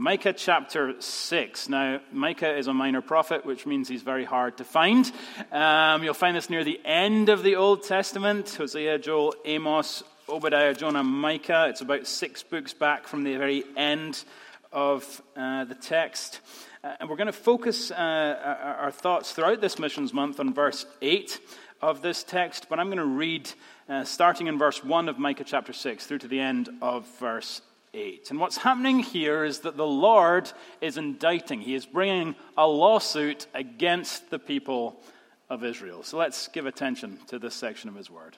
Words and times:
Micah 0.00 0.32
chapter 0.32 0.98
6. 0.98 1.68
Now, 1.68 2.00
Micah 2.10 2.56
is 2.56 2.68
a 2.68 2.72
minor 2.72 3.02
prophet, 3.02 3.44
which 3.44 3.66
means 3.66 3.86
he's 3.86 4.00
very 4.00 4.24
hard 4.24 4.56
to 4.56 4.64
find. 4.64 5.12
Um, 5.52 6.02
you'll 6.02 6.14
find 6.14 6.34
this 6.34 6.48
near 6.48 6.64
the 6.64 6.80
end 6.86 7.28
of 7.28 7.42
the 7.42 7.56
Old 7.56 7.82
Testament 7.82 8.48
Hosea, 8.48 8.98
Joel, 8.98 9.34
Amos, 9.44 10.02
Obadiah, 10.26 10.72
Jonah, 10.72 11.04
Micah. 11.04 11.66
It's 11.68 11.82
about 11.82 12.06
six 12.06 12.42
books 12.42 12.72
back 12.72 13.06
from 13.06 13.24
the 13.24 13.36
very 13.36 13.62
end 13.76 14.24
of 14.72 15.20
uh, 15.36 15.64
the 15.66 15.74
text. 15.74 16.40
Uh, 16.82 16.94
and 16.98 17.10
we're 17.10 17.16
going 17.16 17.26
to 17.26 17.32
focus 17.34 17.90
uh, 17.90 18.74
our 18.78 18.90
thoughts 18.90 19.32
throughout 19.32 19.60
this 19.60 19.78
missions 19.78 20.14
month 20.14 20.40
on 20.40 20.54
verse 20.54 20.86
8 21.02 21.38
of 21.82 22.00
this 22.00 22.24
text, 22.24 22.70
but 22.70 22.80
I'm 22.80 22.86
going 22.86 22.96
to 22.96 23.04
read 23.04 23.50
uh, 23.86 24.04
starting 24.04 24.46
in 24.46 24.56
verse 24.56 24.82
1 24.82 25.10
of 25.10 25.18
Micah 25.18 25.44
chapter 25.44 25.74
6 25.74 26.06
through 26.06 26.20
to 26.20 26.28
the 26.28 26.40
end 26.40 26.70
of 26.80 27.06
verse 27.18 27.60
8. 27.94 28.30
And 28.30 28.40
what's 28.40 28.58
happening 28.58 29.00
here 29.00 29.44
is 29.44 29.60
that 29.60 29.76
the 29.76 29.86
Lord 29.86 30.50
is 30.80 30.96
indicting, 30.96 31.60
he 31.60 31.74
is 31.74 31.86
bringing 31.86 32.34
a 32.56 32.66
lawsuit 32.66 33.46
against 33.54 34.30
the 34.30 34.38
people 34.38 35.00
of 35.48 35.64
Israel. 35.64 36.02
So 36.02 36.16
let's 36.16 36.48
give 36.48 36.66
attention 36.66 37.18
to 37.28 37.38
this 37.38 37.54
section 37.54 37.88
of 37.88 37.96
his 37.96 38.10
word. 38.10 38.36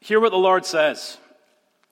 Hear 0.00 0.20
what 0.20 0.32
the 0.32 0.38
Lord 0.38 0.64
says 0.66 1.18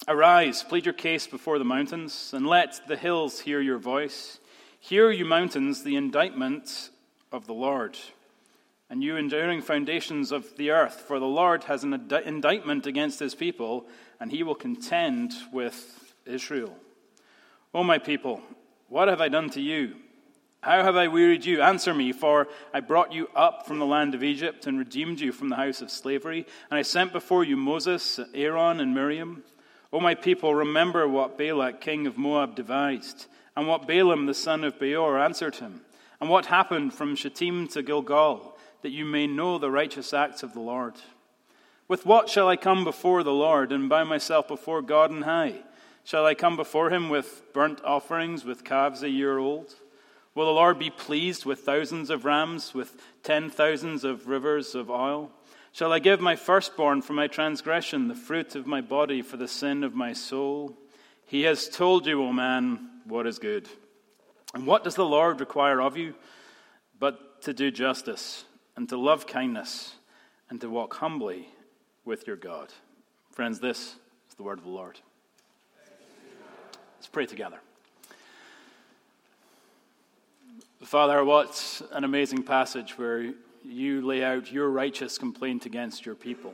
Arise, 0.08 0.64
plead 0.64 0.84
your 0.84 0.94
case 0.94 1.26
before 1.26 1.58
the 1.58 1.64
mountains, 1.64 2.32
and 2.34 2.46
let 2.46 2.80
the 2.88 2.96
hills 2.96 3.40
hear 3.40 3.60
your 3.60 3.78
voice. 3.78 4.40
Hear, 4.80 5.10
you 5.12 5.24
mountains, 5.24 5.84
the 5.84 5.94
indictment 5.94 6.90
of 7.30 7.46
the 7.46 7.54
Lord 7.54 7.96
and 8.92 9.02
you 9.02 9.16
enduring 9.16 9.62
foundations 9.62 10.32
of 10.32 10.54
the 10.58 10.70
earth, 10.70 11.04
for 11.08 11.18
the 11.18 11.24
Lord 11.24 11.64
has 11.64 11.82
an 11.82 11.94
indictment 12.26 12.86
against 12.86 13.20
his 13.20 13.34
people, 13.34 13.86
and 14.20 14.30
he 14.30 14.42
will 14.42 14.54
contend 14.54 15.32
with 15.50 16.14
Israel. 16.26 16.76
O 17.72 17.82
my 17.82 17.96
people, 17.96 18.42
what 18.90 19.08
have 19.08 19.22
I 19.22 19.28
done 19.30 19.48
to 19.48 19.62
you? 19.62 19.94
How 20.60 20.82
have 20.82 20.94
I 20.94 21.08
wearied 21.08 21.46
you? 21.46 21.62
Answer 21.62 21.94
me, 21.94 22.12
for 22.12 22.48
I 22.74 22.80
brought 22.80 23.14
you 23.14 23.30
up 23.34 23.66
from 23.66 23.78
the 23.78 23.86
land 23.86 24.14
of 24.14 24.22
Egypt 24.22 24.66
and 24.66 24.78
redeemed 24.78 25.20
you 25.20 25.32
from 25.32 25.48
the 25.48 25.56
house 25.56 25.80
of 25.80 25.90
slavery, 25.90 26.44
and 26.70 26.78
I 26.78 26.82
sent 26.82 27.14
before 27.14 27.44
you 27.44 27.56
Moses, 27.56 28.20
Aaron, 28.34 28.78
and 28.78 28.94
Miriam. 28.94 29.42
O 29.90 30.00
my 30.00 30.14
people, 30.14 30.54
remember 30.54 31.08
what 31.08 31.38
Balak, 31.38 31.80
king 31.80 32.06
of 32.06 32.18
Moab, 32.18 32.54
devised, 32.54 33.24
and 33.56 33.66
what 33.66 33.88
Balaam, 33.88 34.26
the 34.26 34.34
son 34.34 34.64
of 34.64 34.78
Beor, 34.78 35.18
answered 35.18 35.56
him, 35.56 35.80
and 36.20 36.28
what 36.28 36.44
happened 36.44 36.92
from 36.92 37.16
Shittim 37.16 37.68
to 37.68 37.82
Gilgal 37.82 38.52
that 38.82 38.90
you 38.90 39.04
may 39.04 39.26
know 39.26 39.58
the 39.58 39.70
righteous 39.70 40.12
acts 40.12 40.42
of 40.42 40.52
the 40.52 40.60
Lord. 40.60 40.94
With 41.88 42.06
what 42.06 42.28
shall 42.28 42.48
I 42.48 42.56
come 42.56 42.84
before 42.84 43.22
the 43.22 43.32
Lord 43.32 43.72
and 43.72 43.88
bow 43.88 44.04
myself 44.04 44.48
before 44.48 44.82
God 44.82 45.10
and 45.10 45.24
high? 45.24 45.62
Shall 46.04 46.26
I 46.26 46.34
come 46.34 46.56
before 46.56 46.90
him 46.90 47.08
with 47.08 47.42
burnt 47.52 47.82
offerings, 47.84 48.44
with 48.44 48.64
calves 48.64 49.02
a 49.02 49.08
year 49.08 49.38
old? 49.38 49.74
Will 50.34 50.46
the 50.46 50.52
Lord 50.52 50.78
be 50.78 50.90
pleased 50.90 51.44
with 51.44 51.60
thousands 51.60 52.10
of 52.10 52.24
rams, 52.24 52.74
with 52.74 53.00
ten 53.22 53.50
thousands 53.50 54.02
of 54.02 54.26
rivers 54.26 54.74
of 54.74 54.90
oil? 54.90 55.30
Shall 55.72 55.92
I 55.92 56.00
give 56.00 56.20
my 56.20 56.36
firstborn 56.36 57.02
for 57.02 57.12
my 57.12 57.28
transgression, 57.28 58.08
the 58.08 58.14
fruit 58.14 58.54
of 58.54 58.66
my 58.66 58.80
body 58.80 59.22
for 59.22 59.36
the 59.36 59.48
sin 59.48 59.84
of 59.84 59.94
my 59.94 60.12
soul? 60.12 60.76
He 61.26 61.42
has 61.42 61.68
told 61.68 62.06
you, 62.06 62.22
O 62.22 62.32
man, 62.32 62.90
what 63.04 63.26
is 63.26 63.38
good. 63.38 63.68
And 64.54 64.66
what 64.66 64.84
does 64.84 64.96
the 64.96 65.04
Lord 65.04 65.40
require 65.40 65.80
of 65.80 65.96
you? 65.96 66.14
But 66.98 67.42
to 67.42 67.54
do 67.54 67.70
justice 67.70 68.44
and 68.76 68.88
to 68.88 68.96
love 68.96 69.26
kindness 69.26 69.94
and 70.50 70.60
to 70.60 70.68
walk 70.68 70.94
humbly 70.94 71.48
with 72.04 72.26
your 72.26 72.36
God. 72.36 72.68
Friends, 73.30 73.60
this 73.60 73.96
is 74.28 74.34
the 74.36 74.42
word 74.42 74.58
of 74.58 74.64
the 74.64 74.70
Lord. 74.70 75.00
Let's 76.96 77.08
pray 77.08 77.26
together. 77.26 77.58
Father, 80.82 81.24
what 81.24 81.82
an 81.92 82.04
amazing 82.04 82.42
passage 82.42 82.98
where 82.98 83.32
you 83.64 84.00
lay 84.02 84.24
out 84.24 84.52
your 84.52 84.68
righteous 84.68 85.16
complaint 85.16 85.64
against 85.64 86.04
your 86.04 86.14
people, 86.14 86.52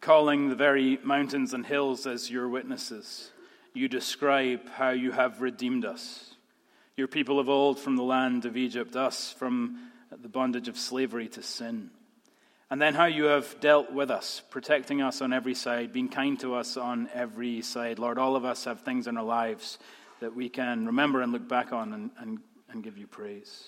calling 0.00 0.48
the 0.48 0.54
very 0.54 0.98
mountains 1.02 1.54
and 1.54 1.64
hills 1.66 2.06
as 2.06 2.30
your 2.30 2.48
witnesses. 2.48 3.30
You 3.72 3.88
describe 3.88 4.68
how 4.68 4.90
you 4.90 5.12
have 5.12 5.40
redeemed 5.40 5.84
us, 5.84 6.34
your 6.96 7.08
people 7.08 7.40
of 7.40 7.48
old 7.48 7.78
from 7.78 7.96
the 7.96 8.02
land 8.02 8.44
of 8.44 8.56
Egypt, 8.56 8.94
us 8.94 9.32
from 9.32 9.90
the 10.10 10.28
bondage 10.28 10.68
of 10.68 10.78
slavery 10.78 11.28
to 11.28 11.42
sin. 11.42 11.90
And 12.70 12.80
then 12.80 12.94
how 12.94 13.04
you 13.04 13.24
have 13.24 13.60
dealt 13.60 13.92
with 13.92 14.10
us, 14.10 14.42
protecting 14.50 15.02
us 15.02 15.20
on 15.20 15.32
every 15.32 15.54
side, 15.54 15.92
being 15.92 16.08
kind 16.08 16.38
to 16.40 16.54
us 16.54 16.76
on 16.76 17.08
every 17.12 17.62
side. 17.62 17.98
Lord, 17.98 18.18
all 18.18 18.36
of 18.36 18.44
us 18.44 18.64
have 18.64 18.80
things 18.80 19.06
in 19.06 19.16
our 19.16 19.24
lives 19.24 19.78
that 20.20 20.34
we 20.34 20.48
can 20.48 20.86
remember 20.86 21.20
and 21.20 21.32
look 21.32 21.48
back 21.48 21.72
on 21.72 21.92
and, 21.92 22.10
and, 22.18 22.38
and 22.70 22.82
give 22.82 22.96
you 22.96 23.06
praise. 23.06 23.64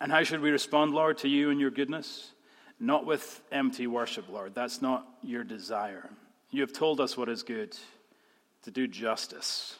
And 0.00 0.10
how 0.10 0.24
should 0.24 0.40
we 0.40 0.50
respond, 0.50 0.92
Lord, 0.92 1.18
to 1.18 1.28
you 1.28 1.50
and 1.50 1.60
your 1.60 1.70
goodness? 1.70 2.32
Not 2.80 3.06
with 3.06 3.40
empty 3.52 3.86
worship, 3.86 4.28
Lord. 4.28 4.54
That's 4.54 4.82
not 4.82 5.06
your 5.22 5.44
desire. 5.44 6.10
You 6.50 6.62
have 6.62 6.72
told 6.72 7.00
us 7.00 7.16
what 7.16 7.28
is 7.28 7.44
good 7.44 7.76
to 8.64 8.70
do 8.72 8.88
justice, 8.88 9.76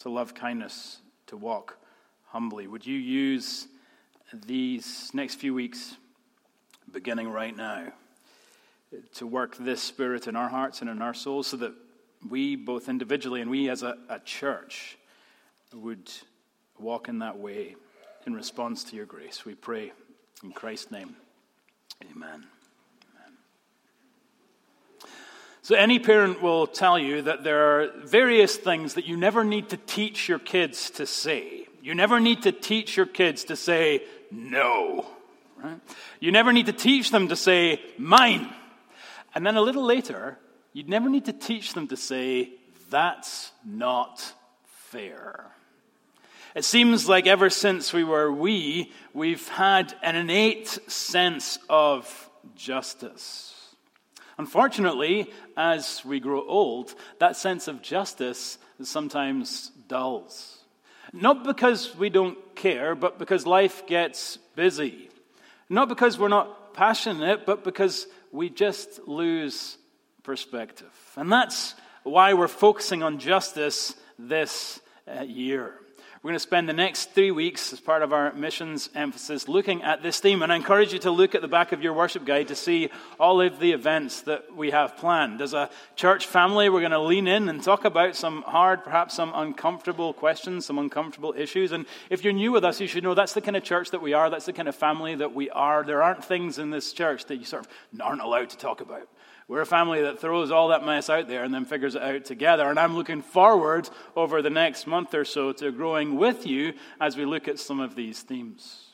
to 0.00 0.08
love 0.08 0.34
kindness, 0.34 0.98
to 1.26 1.36
walk 1.36 1.76
humbly. 2.24 2.66
Would 2.66 2.86
you 2.86 2.96
use 2.96 3.68
these 4.32 5.10
next 5.12 5.36
few 5.36 5.54
weeks, 5.54 5.96
beginning 6.90 7.28
right 7.30 7.56
now, 7.56 7.92
to 9.14 9.26
work 9.26 9.56
this 9.56 9.82
spirit 9.82 10.26
in 10.26 10.36
our 10.36 10.48
hearts 10.48 10.80
and 10.80 10.90
in 10.90 11.02
our 11.02 11.14
souls 11.14 11.46
so 11.46 11.56
that 11.58 11.72
we, 12.28 12.56
both 12.56 12.88
individually 12.88 13.40
and 13.40 13.50
we 13.50 13.68
as 13.68 13.82
a, 13.82 13.96
a 14.08 14.18
church, 14.20 14.96
would 15.74 16.10
walk 16.78 17.08
in 17.08 17.20
that 17.20 17.38
way 17.38 17.76
in 18.26 18.34
response 18.34 18.84
to 18.84 18.96
your 18.96 19.06
grace. 19.06 19.44
We 19.44 19.54
pray 19.54 19.92
in 20.42 20.52
Christ's 20.52 20.90
name. 20.90 21.16
Amen. 22.10 22.46
So, 25.64 25.76
any 25.76 26.00
parent 26.00 26.42
will 26.42 26.66
tell 26.66 26.98
you 26.98 27.22
that 27.22 27.44
there 27.44 27.80
are 27.80 27.92
various 28.04 28.56
things 28.56 28.94
that 28.94 29.06
you 29.06 29.16
never 29.16 29.44
need 29.44 29.68
to 29.68 29.76
teach 29.76 30.28
your 30.28 30.40
kids 30.40 30.90
to 30.90 31.06
say. 31.06 31.68
You 31.80 31.94
never 31.94 32.18
need 32.18 32.42
to 32.42 32.52
teach 32.52 32.96
your 32.96 33.06
kids 33.06 33.44
to 33.44 33.54
say, 33.54 34.02
no. 34.32 35.06
Right? 35.62 35.78
You 36.18 36.32
never 36.32 36.52
need 36.52 36.66
to 36.66 36.72
teach 36.72 37.10
them 37.10 37.28
to 37.28 37.36
say, 37.36 37.80
mine. 37.98 38.52
And 39.34 39.46
then 39.46 39.56
a 39.56 39.62
little 39.62 39.84
later, 39.84 40.38
you'd 40.72 40.88
never 40.88 41.08
need 41.08 41.26
to 41.26 41.32
teach 41.32 41.74
them 41.74 41.88
to 41.88 41.96
say, 41.96 42.54
that's 42.90 43.52
not 43.64 44.32
fair. 44.64 45.46
It 46.54 46.64
seems 46.64 47.08
like 47.08 47.26
ever 47.26 47.48
since 47.48 47.92
we 47.92 48.04
were 48.04 48.30
wee, 48.30 48.92
we've 49.14 49.48
had 49.48 49.94
an 50.02 50.16
innate 50.16 50.68
sense 50.90 51.58
of 51.70 52.30
justice. 52.54 53.74
Unfortunately, 54.36 55.30
as 55.56 56.04
we 56.04 56.20
grow 56.20 56.46
old, 56.46 56.94
that 57.20 57.36
sense 57.36 57.68
of 57.68 57.80
justice 57.80 58.58
sometimes 58.82 59.70
dulls. 59.88 60.61
Not 61.12 61.44
because 61.44 61.94
we 61.96 62.08
don't 62.08 62.38
care, 62.56 62.94
but 62.94 63.18
because 63.18 63.46
life 63.46 63.86
gets 63.86 64.38
busy. 64.56 65.10
Not 65.68 65.88
because 65.88 66.18
we're 66.18 66.28
not 66.28 66.74
passionate, 66.74 67.44
but 67.44 67.64
because 67.64 68.06
we 68.30 68.48
just 68.48 69.06
lose 69.06 69.76
perspective. 70.22 70.92
And 71.16 71.30
that's 71.30 71.74
why 72.02 72.34
we're 72.34 72.48
focusing 72.48 73.02
on 73.02 73.18
justice 73.18 73.94
this 74.18 74.80
uh, 75.06 75.22
year. 75.22 75.74
We're 76.22 76.28
going 76.28 76.36
to 76.36 76.40
spend 76.40 76.68
the 76.68 76.72
next 76.72 77.14
three 77.14 77.32
weeks 77.32 77.72
as 77.72 77.80
part 77.80 78.04
of 78.04 78.12
our 78.12 78.32
missions 78.32 78.88
emphasis 78.94 79.48
looking 79.48 79.82
at 79.82 80.04
this 80.04 80.20
theme. 80.20 80.42
And 80.42 80.52
I 80.52 80.56
encourage 80.56 80.92
you 80.92 81.00
to 81.00 81.10
look 81.10 81.34
at 81.34 81.42
the 81.42 81.48
back 81.48 81.72
of 81.72 81.82
your 81.82 81.94
worship 81.94 82.24
guide 82.24 82.46
to 82.46 82.54
see 82.54 82.90
all 83.18 83.40
of 83.40 83.58
the 83.58 83.72
events 83.72 84.20
that 84.22 84.54
we 84.54 84.70
have 84.70 84.96
planned. 84.96 85.40
As 85.40 85.52
a 85.52 85.68
church 85.96 86.26
family, 86.26 86.68
we're 86.68 86.78
going 86.78 86.92
to 86.92 87.00
lean 87.00 87.26
in 87.26 87.48
and 87.48 87.60
talk 87.60 87.84
about 87.84 88.14
some 88.14 88.42
hard, 88.42 88.84
perhaps 88.84 89.16
some 89.16 89.32
uncomfortable 89.34 90.12
questions, 90.12 90.64
some 90.64 90.78
uncomfortable 90.78 91.34
issues. 91.36 91.72
And 91.72 91.86
if 92.08 92.22
you're 92.22 92.32
new 92.32 92.52
with 92.52 92.64
us, 92.64 92.80
you 92.80 92.86
should 92.86 93.02
know 93.02 93.14
that's 93.14 93.34
the 93.34 93.40
kind 93.40 93.56
of 93.56 93.64
church 93.64 93.90
that 93.90 94.00
we 94.00 94.12
are. 94.12 94.30
That's 94.30 94.46
the 94.46 94.52
kind 94.52 94.68
of 94.68 94.76
family 94.76 95.16
that 95.16 95.34
we 95.34 95.50
are. 95.50 95.82
There 95.82 96.04
aren't 96.04 96.24
things 96.24 96.56
in 96.56 96.70
this 96.70 96.92
church 96.92 97.24
that 97.24 97.38
you 97.38 97.44
sort 97.44 97.66
of 97.66 98.00
aren't 98.00 98.22
allowed 98.22 98.50
to 98.50 98.56
talk 98.56 98.80
about. 98.80 99.08
We're 99.48 99.62
a 99.62 99.66
family 99.66 100.02
that 100.02 100.18
throws 100.20 100.50
all 100.50 100.68
that 100.68 100.84
mess 100.84 101.10
out 101.10 101.28
there 101.28 101.44
and 101.44 101.52
then 101.52 101.64
figures 101.64 101.94
it 101.94 102.02
out 102.02 102.24
together. 102.24 102.68
And 102.68 102.78
I'm 102.78 102.94
looking 102.94 103.22
forward 103.22 103.90
over 104.16 104.40
the 104.40 104.50
next 104.50 104.86
month 104.86 105.14
or 105.14 105.24
so 105.24 105.52
to 105.54 105.72
growing 105.72 106.16
with 106.16 106.46
you 106.46 106.74
as 107.00 107.16
we 107.16 107.24
look 107.24 107.48
at 107.48 107.58
some 107.58 107.80
of 107.80 107.94
these 107.94 108.22
themes. 108.22 108.92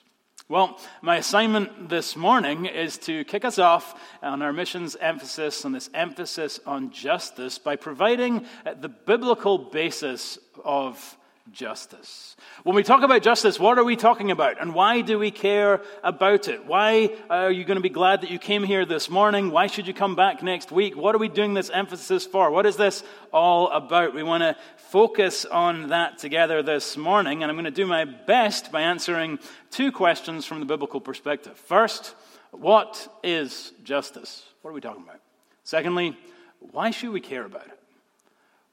Well, 0.51 0.81
my 1.03 1.19
assignment 1.19 1.91
this 1.91 2.17
morning 2.17 2.65
is 2.65 2.97
to 3.01 3.23
kick 3.25 3.45
us 3.45 3.59
off 3.59 4.01
on 4.23 4.41
our 4.41 4.51
missions 4.51 4.97
emphasis, 4.97 5.67
on 5.67 5.73
this 5.73 5.91
emphasis 5.93 6.59
on 6.65 6.91
justice, 6.91 7.59
by 7.59 7.77
providing 7.77 8.47
the 8.81 8.89
biblical 8.89 9.59
basis 9.59 10.39
of 10.65 11.18
justice. 11.53 12.37
When 12.63 12.77
we 12.77 12.83
talk 12.83 13.03
about 13.03 13.23
justice, 13.23 13.59
what 13.59 13.79
are 13.79 13.85
we 13.85 13.97
talking 13.97 14.31
about? 14.31 14.61
And 14.61 14.75
why 14.75 15.01
do 15.01 15.19
we 15.19 15.31
care 15.31 15.81
about 16.03 16.49
it? 16.49 16.67
Why 16.67 17.11
are 17.31 17.51
you 17.51 17.65
going 17.65 17.77
to 17.77 17.83
be 17.83 17.89
glad 17.89 18.21
that 18.23 18.31
you 18.31 18.39
came 18.39 18.63
here 18.63 18.85
this 18.85 19.09
morning? 19.11 19.51
Why 19.51 19.67
should 19.67 19.87
you 19.87 19.95
come 19.95 20.17
back 20.17 20.43
next 20.43 20.71
week? 20.73 20.97
What 20.97 21.15
are 21.15 21.19
we 21.19 21.29
doing 21.29 21.55
this 21.55 21.71
emphasis 21.71 22.27
for? 22.27 22.51
What 22.51 22.67
is 22.67 22.77
this 22.77 23.03
all 23.33 23.71
about? 23.71 24.15
We 24.15 24.23
want 24.23 24.43
to 24.43 24.57
focus 24.77 25.45
on 25.45 25.89
that 25.89 26.19
together 26.19 26.63
this 26.63 26.97
morning, 26.97 27.43
and 27.43 27.51
I'm 27.51 27.57
going 27.57 27.65
to 27.65 27.71
do 27.71 27.87
my 27.87 28.05
best 28.05 28.73
by 28.73 28.83
answering 28.83 29.39
two 29.71 29.93
questions 29.93 30.47
from 30.47 30.61
the 30.61 30.67
biblical 30.67 31.01
perspective. 31.01 31.57
First, 31.57 32.15
what 32.51 33.09
is 33.23 33.73
justice? 33.85 34.43
What 34.63 34.71
are 34.71 34.75
we 34.75 34.81
talking 34.81 35.03
about? 35.03 35.21
Secondly, 35.65 36.17
why 36.61 36.91
should 36.91 37.11
we 37.11 37.21
care 37.21 37.45
about 37.45 37.67
it? 37.67 37.79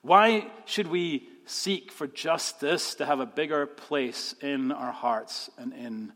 Why 0.01 0.47
should 0.65 0.87
we 0.87 1.27
seek 1.45 1.91
for 1.91 2.07
justice 2.07 2.95
to 2.95 3.05
have 3.05 3.19
a 3.19 3.25
bigger 3.25 3.65
place 3.65 4.35
in 4.41 4.71
our 4.71 4.91
hearts 4.91 5.49
and 5.57 5.73
in 5.73 6.13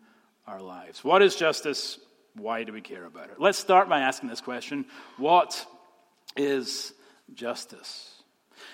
our 0.47 0.61
lives. 0.61 1.03
What 1.03 1.21
is 1.21 1.35
justice? 1.35 1.99
Why 2.35 2.63
do 2.63 2.73
we 2.73 2.81
care 2.81 3.05
about 3.05 3.29
it? 3.29 3.39
Let's 3.39 3.57
start 3.57 3.89
by 3.89 4.01
asking 4.01 4.29
this 4.29 4.41
question 4.41 4.85
What 5.17 5.65
is 6.35 6.93
justice? 7.33 8.15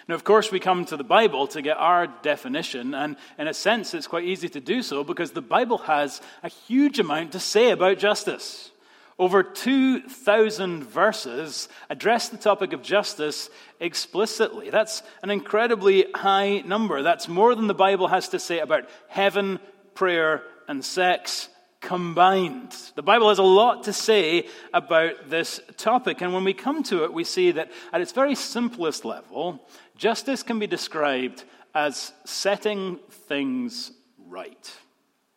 Now, 0.08 0.16
of 0.16 0.24
course, 0.24 0.52
we 0.52 0.60
come 0.60 0.86
to 0.86 0.98
the 0.98 1.04
Bible 1.04 1.48
to 1.48 1.62
get 1.62 1.78
our 1.78 2.08
definition, 2.08 2.94
and 2.94 3.18
in 3.38 3.48
a 3.48 3.54
sense, 3.54 3.94
it's 3.94 4.08
quite 4.08 4.26
easy 4.26 4.50
to 4.50 4.60
do 4.60 4.82
so 4.82 5.04
because 5.04 5.32
the 5.32 5.42
Bible 5.42 5.80
has 5.80 6.22
a 6.44 6.50
huge 6.50 7.00
amount 7.00 7.32
to 7.32 7.40
say 7.40 7.72
about 7.72 7.98
justice. 7.98 8.72
Over 9.18 9.44
2,000 9.44 10.84
verses 10.84 11.70
address 11.90 12.28
the 12.30 12.38
topic 12.38 12.74
of 12.74 12.82
justice 12.82 13.50
explicitly. 13.80 14.70
That's 14.70 15.04
an 15.24 15.32
incredibly 15.32 16.08
high 16.14 16.60
number. 16.66 17.02
That's 17.02 17.30
more 17.30 17.56
than 17.56 17.68
the 17.68 17.74
Bible 17.74 18.10
has 18.10 18.30
to 18.30 18.40
say 18.40 18.60
about 18.60 18.90
heaven, 19.08 19.60
prayer, 19.94 20.44
and 20.68 20.84
sex 20.84 21.48
combined. 21.80 22.76
The 22.96 23.04
Bible 23.04 23.30
has 23.30 23.38
a 23.38 23.44
lot 23.44 23.84
to 23.84 23.94
say 23.94 24.50
about 24.74 25.30
this 25.30 25.62
topic, 25.78 26.22
and 26.22 26.34
when 26.34 26.44
we 26.44 26.54
come 26.54 26.84
to 26.84 27.06
it, 27.06 27.14
we 27.14 27.24
see 27.24 27.52
that 27.52 27.72
at 27.94 28.02
its 28.02 28.12
very 28.12 28.36
simplest 28.36 29.06
level, 29.06 29.66
justice 29.96 30.44
can 30.44 30.60
be 30.60 30.68
described 30.68 31.44
as 31.74 32.12
setting 32.26 33.00
things 33.10 33.92
right. 34.28 34.78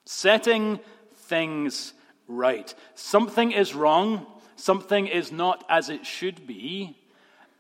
Setting 0.05 0.81
things 1.15 1.93
right. 2.29 2.73
Something 2.95 3.53
is 3.53 3.75
wrong, 3.75 4.27
something 4.57 5.07
is 5.07 5.33
not 5.33 5.65
as 5.69 5.89
it 5.89 6.07
should 6.07 6.47
be, 6.47 6.97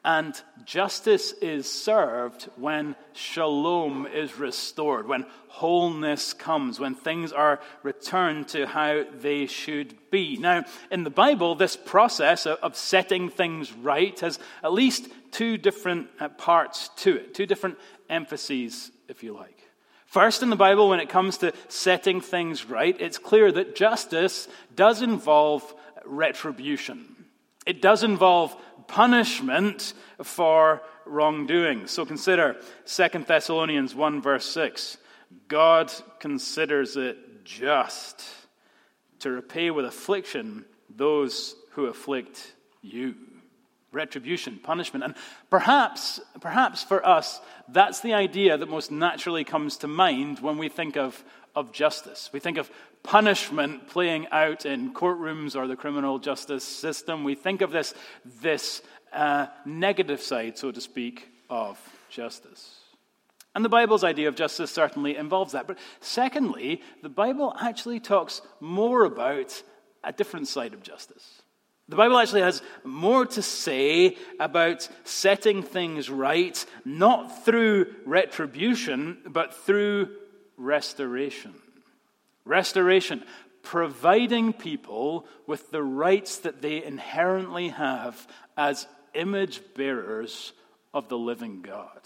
and 0.05 0.41
justice 0.65 1.32
is 1.32 1.70
served 1.70 2.49
when 2.56 2.94
shalom 3.12 4.06
is 4.06 4.38
restored, 4.38 5.09
when 5.09 5.26
wholeness 5.49 6.32
comes, 6.32 6.79
when 6.79 6.94
things 6.94 7.32
are 7.32 7.61
returned 7.82 8.49
to 8.49 8.67
how 8.67 9.05
they 9.20 9.47
should 9.47 9.94
be. 10.11 10.37
Now, 10.37 10.65
in 10.91 11.05
the 11.05 11.11
Bible, 11.11 11.56
this 11.56 11.76
process 11.76 12.47
of 12.47 12.76
setting 12.76 13.29
things 13.29 13.73
right 13.73 14.19
has 14.21 14.38
at 14.62 14.73
least 14.73 15.09
two 15.32 15.59
different 15.59 16.09
uh, 16.21 16.29
parts 16.29 16.91
to 16.99 17.17
it, 17.17 17.35
two 17.35 17.47
different 17.47 17.76
emphases, 18.09 18.91
if 19.09 19.23
you 19.23 19.35
like. 19.35 19.68
First, 20.09 20.43
in 20.43 20.49
the 20.49 20.57
Bible, 20.57 20.89
when 20.89 21.01
it 21.01 21.11
comes 21.11 21.37
to 21.39 21.53
setting 21.69 22.23
things 22.23 22.65
right, 22.65 22.97
it's 22.99 23.19
clear 23.19 23.53
that 23.53 23.77
justice 23.77 24.49
does 24.75 25.03
involve 25.03 25.75
retribution. 26.07 27.27
It 27.67 27.83
does 27.83 28.03
involve 28.03 28.57
punishment 28.87 29.93
for 30.23 30.81
wrongdoing. 31.05 31.89
So 31.89 32.07
consider 32.07 32.57
2 32.87 33.09
Thessalonians 33.27 33.95
1, 33.95 34.23
verse 34.23 34.47
6. 34.47 34.97
God 35.47 35.93
considers 36.21 36.97
it 36.97 37.45
just 37.45 38.25
to 39.19 39.31
repay 39.31 39.71
with 39.71 39.85
affliction 39.85 40.65
those 40.89 41.55
who 41.73 41.85
afflict 41.85 42.55
you 42.81 43.15
retribution, 43.93 44.58
punishment. 44.62 45.05
And 45.05 45.14
perhaps, 45.50 46.20
perhaps 46.40 46.82
for 46.82 47.06
us, 47.06 47.40
that's 47.69 48.00
the 48.00 48.14
idea 48.14 48.56
that 48.56 48.69
most 48.69 48.90
naturally 48.90 49.44
comes 49.44 49.79
to 49.79 49.88
mind 49.88 50.40
when 50.40 50.58
we 50.58 50.69
think 50.69 50.96
of, 50.96 51.23
of 51.55 51.73
justice. 51.73 52.31
We 52.32 52.40
think 52.40 52.58
of 52.58 52.70
punishment 53.02 53.88
playing 53.88 54.26
out 54.31 54.67
in 54.67 54.93
courtrooms 54.93 55.56
or 55.56 55.67
the 55.67 55.76
criminal 55.76 56.19
justice 56.19 56.64
system. 56.64 57.25
We 57.25 57.35
think 57.35 57.62
of 57.62 57.70
this, 57.70 57.94
this 58.43 58.82
uh, 59.12 59.46
negative 59.64 60.20
side, 60.20 60.58
so 60.58 60.70
to 60.70 60.81
speak, 60.81 61.29
of 61.49 61.79
justice. 62.11 62.76
And 63.55 63.64
the 63.64 63.70
Bible's 63.70 64.05
idea 64.05 64.29
of 64.29 64.37
justice 64.37 64.70
certainly 64.70 65.17
involves 65.17 65.52
that. 65.52 65.67
But 65.67 65.79
secondly, 66.00 66.82
the 67.02 67.08
Bible 67.08 67.55
actually 67.58 67.99
talks 67.99 68.43
more 68.61 69.05
about 69.05 69.62
a 70.05 70.12
different 70.12 70.49
side 70.49 70.75
of 70.75 70.82
justice. 70.82 71.43
The 71.88 71.96
Bible 71.96 72.19
actually 72.19 72.43
has 72.43 72.61
more 72.85 73.25
to 73.25 73.40
say 73.40 74.17
about 74.38 74.88
setting 75.05 75.62
things 75.62 76.11
right, 76.11 76.64
not 76.85 77.44
through 77.46 77.94
retribution, 78.05 79.19
but 79.26 79.55
through 79.55 80.11
restoration. 80.58 81.55
Restoration, 82.44 83.25
providing 83.62 84.52
people 84.52 85.26
with 85.46 85.70
the 85.70 85.82
rights 85.82 86.38
that 86.38 86.61
they 86.61 86.85
inherently 86.85 87.69
have 87.69 88.26
as 88.56 88.87
image 89.14 89.62
bearers 89.75 90.52
of 90.93 91.08
the 91.08 91.19
living 91.19 91.62
God. 91.62 92.00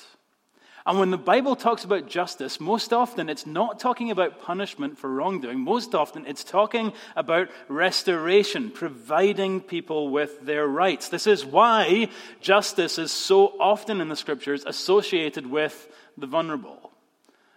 And 0.84 0.98
when 0.98 1.10
the 1.10 1.18
Bible 1.18 1.54
talks 1.54 1.84
about 1.84 2.08
justice, 2.08 2.58
most 2.58 2.92
often 2.92 3.28
it's 3.28 3.46
not 3.46 3.78
talking 3.78 4.10
about 4.10 4.40
punishment 4.42 4.98
for 4.98 5.08
wrongdoing. 5.08 5.60
Most 5.60 5.94
often 5.94 6.26
it's 6.26 6.42
talking 6.42 6.92
about 7.14 7.48
restoration, 7.68 8.70
providing 8.70 9.60
people 9.60 10.08
with 10.08 10.40
their 10.44 10.66
rights. 10.66 11.08
This 11.08 11.28
is 11.28 11.44
why 11.44 12.08
justice 12.40 12.98
is 12.98 13.12
so 13.12 13.54
often 13.60 14.00
in 14.00 14.08
the 14.08 14.16
scriptures 14.16 14.64
associated 14.64 15.46
with 15.46 15.88
the 16.16 16.26
vulnerable, 16.26 16.90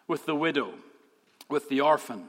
with 0.07 0.27
the 0.27 0.35
widow, 0.35 0.75
with 1.49 1.67
the 1.69 1.81
orphan, 1.81 2.25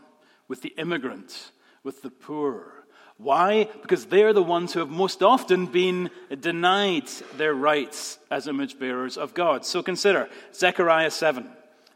with 0.48 0.62
the 0.62 0.72
immigrant, 0.78 1.50
with 1.84 2.00
the 2.00 2.10
poor, 2.10 2.75
why? 3.18 3.68
Because 3.80 4.06
they're 4.06 4.34
the 4.34 4.42
ones 4.42 4.72
who 4.72 4.80
have 4.80 4.90
most 4.90 5.22
often 5.22 5.66
been 5.66 6.10
denied 6.38 7.08
their 7.36 7.54
rights 7.54 8.18
as 8.30 8.46
image 8.46 8.78
bearers 8.78 9.16
of 9.16 9.32
God. 9.32 9.64
So 9.64 9.82
consider 9.82 10.28
Zechariah 10.54 11.10
7. 11.10 11.48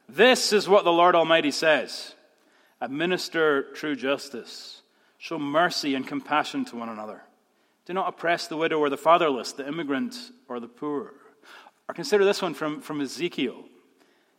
This 0.09 0.53
is 0.53 0.69
what 0.69 0.85
the 0.85 0.93
Lord 0.93 1.15
Almighty 1.15 1.51
says 1.51 2.15
Administer 2.81 3.65
true 3.75 3.95
justice, 3.95 4.81
show 5.19 5.39
mercy 5.39 5.95
and 5.95 6.07
compassion 6.07 6.65
to 6.67 6.77
one 6.77 6.89
another. 6.89 7.23
Do 7.85 7.93
not 7.93 8.09
oppress 8.09 8.47
the 8.47 8.57
widow 8.57 8.79
or 8.79 8.89
the 8.89 8.97
fatherless, 8.97 9.53
the 9.53 9.69
immigrant 9.69 10.17
or 10.49 10.59
the 10.61 10.69
poor. 10.69 11.13
Or 11.89 11.95
consider 11.95 12.25
this 12.25 12.41
one 12.41 12.55
from, 12.55 12.81
from 12.81 13.01
Ezekiel. 13.01 13.65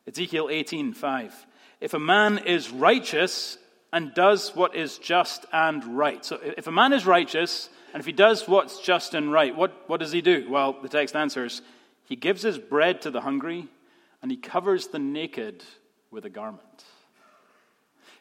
Ezekiel 0.08 0.50
18, 0.50 0.94
5. 0.94 1.46
If 1.80 1.94
a 1.94 2.00
man 2.00 2.40
is 2.40 2.72
righteous 2.72 3.58
and 3.94 4.14
does 4.14 4.56
what 4.56 4.76
is 4.76 4.98
just 4.98 5.46
and 5.52 5.98
right. 5.98 6.24
So 6.24 6.40
if 6.42 6.68
a 6.68 6.72
man 6.72 6.94
is 6.94 7.06
righteous, 7.06 7.70
and 7.94 8.00
if 8.00 8.06
he 8.06 8.12
does 8.12 8.48
what's 8.48 8.80
just 8.80 9.14
and 9.14 9.32
right, 9.32 9.56
what, 9.56 9.90
what 9.90 10.00
does 10.00 10.12
he 10.12 10.22
do? 10.22 10.48
Well, 10.50 10.78
the 10.82 10.90
text 10.90 11.16
answers 11.16 11.62
he 12.06 12.16
gives 12.18 12.42
his 12.42 12.58
bread 12.58 13.02
to 13.04 13.12
the 13.12 13.22
hungry, 13.22 13.70
and 14.22 14.30
he 14.30 14.36
covers 14.36 14.88
the 14.88 15.00
naked 15.00 15.64
with 16.10 16.26
a 16.26 16.30
garment. 16.30 16.84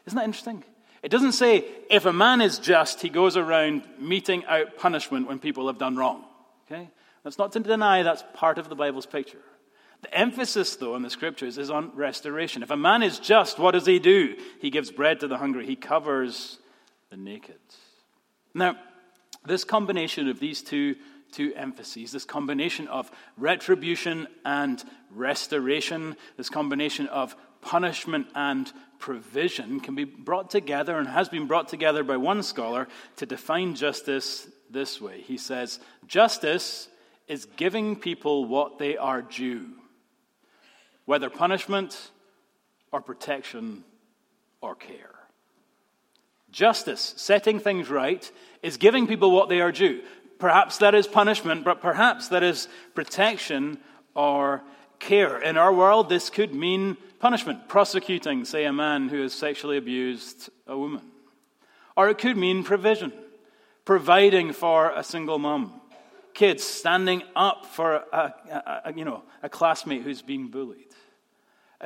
Isn't 0.07 0.17
that 0.17 0.25
interesting? 0.25 0.63
It 1.03 1.11
doesn't 1.11 1.33
say 1.33 1.65
if 1.91 2.07
a 2.07 2.13
man 2.13 2.41
is 2.41 2.59
just, 2.59 3.01
he 3.01 3.09
goes 3.09 3.37
around 3.37 3.83
meting 3.99 4.45
out 4.45 4.77
punishment 4.77 5.27
when 5.27 5.41
people 5.41 5.67
have 5.67 5.79
done 5.79 5.97
wrong. 5.97 6.25
Okay? 6.71 6.89
That's 7.25 7.39
not 7.39 7.53
to 7.53 7.61
deny 7.61 8.03
that's 8.03 8.23
part 8.35 8.59
of 8.59 8.69
the 8.69 8.77
Bible's 8.77 9.07
picture. 9.07 9.41
The 10.03 10.15
emphasis, 10.15 10.77
though, 10.77 10.97
in 10.97 11.03
the 11.03 11.11
scriptures 11.11 11.59
is 11.59 11.71
on 11.71 11.93
restoration. 11.95 12.63
If 12.63 12.71
a 12.71 12.77
man 12.77 13.03
is 13.03 13.19
just, 13.19 13.59
what 13.59 13.73
does 13.73 13.87
he 13.87 13.99
do? 13.99 14.37
He 14.61 14.71
gives 14.71 14.91
bread 14.91 15.21
to 15.21 15.29
the 15.29 15.39
hungry, 15.39 15.67
he 15.67 15.77
covers 15.77 16.59
the 17.11 17.17
naked. 17.17 17.59
Now, 18.55 18.77
this 19.45 19.65
combination 19.65 20.29
of 20.29 20.41
these 20.41 20.63
two, 20.63 20.97
two 21.33 21.53
emphases, 21.55 22.13
this 22.13 22.25
combination 22.25 22.89
of 22.89 23.11
retribution 23.37 24.27
and 24.45 24.83
restoration, 25.15 26.17
this 26.37 26.49
combination 26.49 27.07
of 27.09 27.37
punishment 27.61 28.27
and 28.35 28.73
provision, 28.99 29.81
can 29.81 29.95
be 29.95 30.05
brought 30.05 30.51
together 30.51 30.99
and 30.99 31.09
has 31.09 31.29
been 31.29 31.47
brought 31.47 31.69
together 31.69 32.03
by 32.03 32.17
one 32.17 32.43
scholar 32.43 32.89
to 33.17 33.27
define 33.27 33.75
justice 33.75 34.49
this 34.71 35.01
way. 35.01 35.21
He 35.21 35.37
says, 35.37 35.79
Justice 36.07 36.89
is 37.29 37.45
giving 37.45 37.97
people 37.97 38.47
what 38.47 38.79
they 38.79 38.97
are 38.97 39.23
due 39.23 39.69
whether 41.11 41.29
punishment 41.29 42.13
or 42.93 43.01
protection 43.01 43.83
or 44.61 44.77
care. 44.77 45.17
Justice, 46.53 47.15
setting 47.17 47.59
things 47.59 47.91
right, 47.91 48.31
is 48.63 48.77
giving 48.77 49.09
people 49.09 49.33
what 49.33 49.49
they 49.49 49.61
are 49.61 49.73
due. 49.73 50.03
Perhaps 50.39 50.79
that 50.79 50.95
is 50.95 51.09
punishment, 51.09 51.65
but 51.65 51.81
perhaps 51.81 52.29
that 52.29 52.45
is 52.45 52.69
protection 52.95 53.77
or 54.15 54.63
care. 55.01 55.43
In 55.43 55.57
our 55.57 55.75
world, 55.75 56.09
this 56.09 56.31
could 56.31 56.55
mean 56.55 56.97
punishment, 57.19 57.67
prosecuting, 57.67 58.45
say, 58.45 58.65
a 58.65 58.73
man 58.73 59.09
who 59.09 59.23
has 59.23 59.33
sexually 59.33 59.79
abused 59.79 60.49
a 60.69 60.79
woman. 60.79 61.03
Or 61.97 62.09
it 62.09 62.19
could 62.19 62.37
mean 62.37 62.63
provision, 62.63 63.13
providing 63.85 64.53
for 64.53 64.93
a 64.95 65.03
single 65.03 65.41
mom, 65.41 65.81
kids 66.35 66.63
standing 66.63 67.25
up 67.35 67.67
for 67.67 68.05
a, 68.13 68.33
a, 68.49 68.83
a 68.85 68.93
you 68.95 69.05
know, 69.05 69.25
a 69.43 69.49
classmate 69.49 70.03
who's 70.03 70.23
being 70.23 70.47
bullied, 70.47 70.87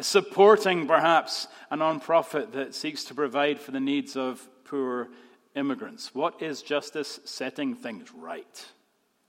supporting 0.00 0.86
perhaps 0.86 1.46
a 1.70 1.76
non-profit 1.76 2.52
that 2.52 2.74
seeks 2.74 3.04
to 3.04 3.14
provide 3.14 3.60
for 3.60 3.70
the 3.70 3.80
needs 3.80 4.16
of 4.16 4.46
poor 4.64 5.08
immigrants. 5.54 6.14
What 6.14 6.42
is 6.42 6.62
justice? 6.62 7.20
Setting 7.24 7.74
things 7.74 8.12
right. 8.12 8.64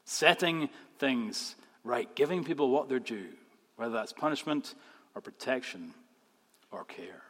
Setting 0.05 0.69
things 0.97 1.55
right. 1.83 2.13
Giving 2.15 2.43
people 2.43 2.69
what 2.69 2.89
they're 2.89 2.99
due, 2.99 3.29
whether 3.75 3.93
that's 3.93 4.13
punishment 4.13 4.73
or 5.13 5.21
protection 5.21 5.93
or 6.71 6.83
care. 6.83 7.21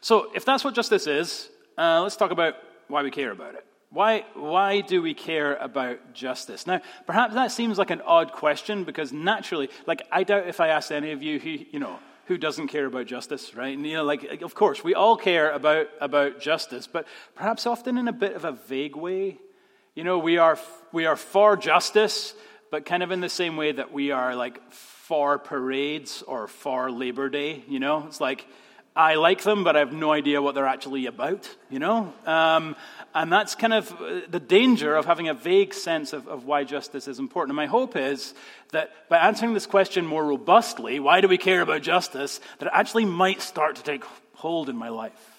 So, 0.00 0.30
if 0.34 0.44
that's 0.44 0.62
what 0.62 0.74
justice 0.74 1.06
is, 1.06 1.48
uh, 1.76 2.00
let's 2.02 2.16
talk 2.16 2.30
about 2.30 2.54
why 2.86 3.02
we 3.02 3.10
care 3.10 3.32
about 3.32 3.54
it. 3.54 3.66
Why, 3.94 4.24
why 4.34 4.80
do 4.80 5.00
we 5.00 5.14
care 5.14 5.54
about 5.54 6.14
justice? 6.14 6.66
Now, 6.66 6.80
perhaps 7.06 7.34
that 7.34 7.52
seems 7.52 7.78
like 7.78 7.90
an 7.90 8.00
odd 8.00 8.32
question 8.32 8.82
because 8.82 9.12
naturally, 9.12 9.70
like, 9.86 10.02
I 10.10 10.24
doubt 10.24 10.48
if 10.48 10.58
I 10.58 10.68
asked 10.68 10.90
any 10.90 11.12
of 11.12 11.22
you 11.22 11.38
who, 11.38 11.50
you 11.70 11.78
know, 11.78 12.00
who 12.26 12.36
doesn't 12.36 12.68
care 12.68 12.86
about 12.86 13.06
justice, 13.06 13.54
right? 13.54 13.76
And, 13.76 13.86
you 13.86 13.94
know, 13.94 14.02
like, 14.02 14.42
of 14.42 14.52
course, 14.52 14.82
we 14.82 14.94
all 14.94 15.16
care 15.16 15.52
about, 15.52 15.86
about 16.00 16.40
justice, 16.40 16.88
but 16.88 17.06
perhaps 17.36 17.66
often 17.66 17.96
in 17.96 18.08
a 18.08 18.12
bit 18.12 18.34
of 18.34 18.44
a 18.44 18.50
vague 18.50 18.96
way. 18.96 19.38
You 19.94 20.02
know, 20.02 20.18
we 20.18 20.38
are, 20.38 20.58
we 20.90 21.06
are 21.06 21.14
for 21.14 21.56
justice, 21.56 22.34
but 22.72 22.84
kind 22.84 23.04
of 23.04 23.12
in 23.12 23.20
the 23.20 23.28
same 23.28 23.56
way 23.56 23.70
that 23.70 23.92
we 23.92 24.10
are 24.10 24.34
like 24.34 24.72
for 24.72 25.38
parades 25.38 26.22
or 26.22 26.48
for 26.48 26.90
Labor 26.90 27.28
Day, 27.28 27.62
you 27.68 27.78
know? 27.78 28.06
It's 28.08 28.20
like, 28.20 28.44
I 28.96 29.16
like 29.16 29.42
them, 29.42 29.64
but 29.64 29.76
I 29.76 29.80
have 29.80 29.92
no 29.92 30.12
idea 30.12 30.40
what 30.40 30.54
they're 30.54 30.66
actually 30.66 31.06
about, 31.06 31.48
you 31.68 31.80
know? 31.80 32.12
Um, 32.26 32.76
and 33.14 33.32
that's 33.32 33.54
kind 33.54 33.72
of 33.72 33.92
uh, 33.92 34.20
the 34.28 34.40
danger 34.40 34.96
of 34.96 35.06
having 35.06 35.28
a 35.28 35.34
vague 35.34 35.72
sense 35.72 36.12
of, 36.12 36.26
of 36.26 36.44
why 36.44 36.64
justice 36.64 37.06
is 37.06 37.20
important. 37.20 37.50
And 37.52 37.56
my 37.56 37.66
hope 37.66 37.96
is 37.96 38.34
that 38.72 38.90
by 39.08 39.18
answering 39.18 39.54
this 39.54 39.66
question 39.66 40.04
more 40.04 40.24
robustly, 40.24 40.98
why 40.98 41.20
do 41.20 41.28
we 41.28 41.38
care 41.38 41.62
about 41.62 41.82
justice, 41.82 42.40
that 42.58 42.66
it 42.66 42.72
actually 42.74 43.04
might 43.04 43.40
start 43.40 43.76
to 43.76 43.82
take 43.84 44.04
hold 44.34 44.68
in 44.68 44.76
my 44.76 44.88
life. 44.88 45.30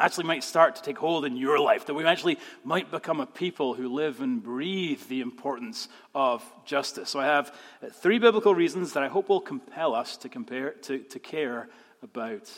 Actually, 0.00 0.24
might 0.24 0.42
start 0.42 0.76
to 0.76 0.82
take 0.82 0.96
hold 0.96 1.26
in 1.26 1.36
your 1.36 1.58
life, 1.58 1.84
that 1.84 1.92
we 1.92 2.06
actually 2.06 2.38
might 2.64 2.90
become 2.90 3.20
a 3.20 3.26
people 3.26 3.74
who 3.74 3.86
live 3.86 4.22
and 4.22 4.42
breathe 4.42 5.02
the 5.08 5.20
importance 5.20 5.88
of 6.14 6.42
justice. 6.64 7.10
So, 7.10 7.20
I 7.20 7.26
have 7.26 7.54
three 7.92 8.18
biblical 8.18 8.54
reasons 8.54 8.94
that 8.94 9.02
I 9.02 9.08
hope 9.08 9.28
will 9.28 9.42
compel 9.42 9.94
us 9.94 10.16
to, 10.16 10.30
compare, 10.30 10.70
to, 10.70 11.00
to 11.00 11.18
care 11.18 11.68
about 12.02 12.50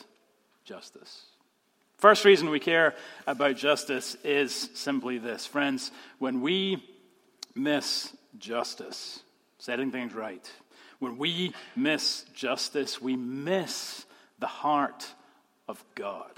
justice. 0.64 1.32
First 2.03 2.25
reason 2.25 2.51
we 2.51 2.59
care 2.59 2.97
about 3.29 3.55
justice 3.55 4.17
is 4.25 4.71
simply 4.75 5.19
this. 5.19 5.47
Friends, 5.47 5.93
when 6.19 6.41
we 6.41 6.83
miss 7.55 8.13
justice, 8.41 9.21
setting 9.59 9.93
things 9.93 10.13
right, 10.13 10.51
when 10.99 11.17
we 11.17 11.55
miss 11.77 12.25
justice, 12.35 13.01
we 13.01 13.15
miss 13.15 14.05
the 14.41 14.49
heart 14.49 15.07
of 15.69 15.81
God. 15.95 16.33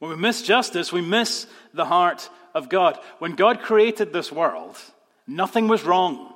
When 0.00 0.10
we 0.10 0.16
miss 0.16 0.42
justice, 0.42 0.92
we 0.92 1.00
miss 1.00 1.46
the 1.72 1.84
heart 1.84 2.28
of 2.54 2.68
God. 2.68 2.98
When 3.20 3.36
God 3.36 3.60
created 3.60 4.12
this 4.12 4.32
world, 4.32 4.76
nothing 5.28 5.68
was 5.68 5.84
wrong, 5.84 6.34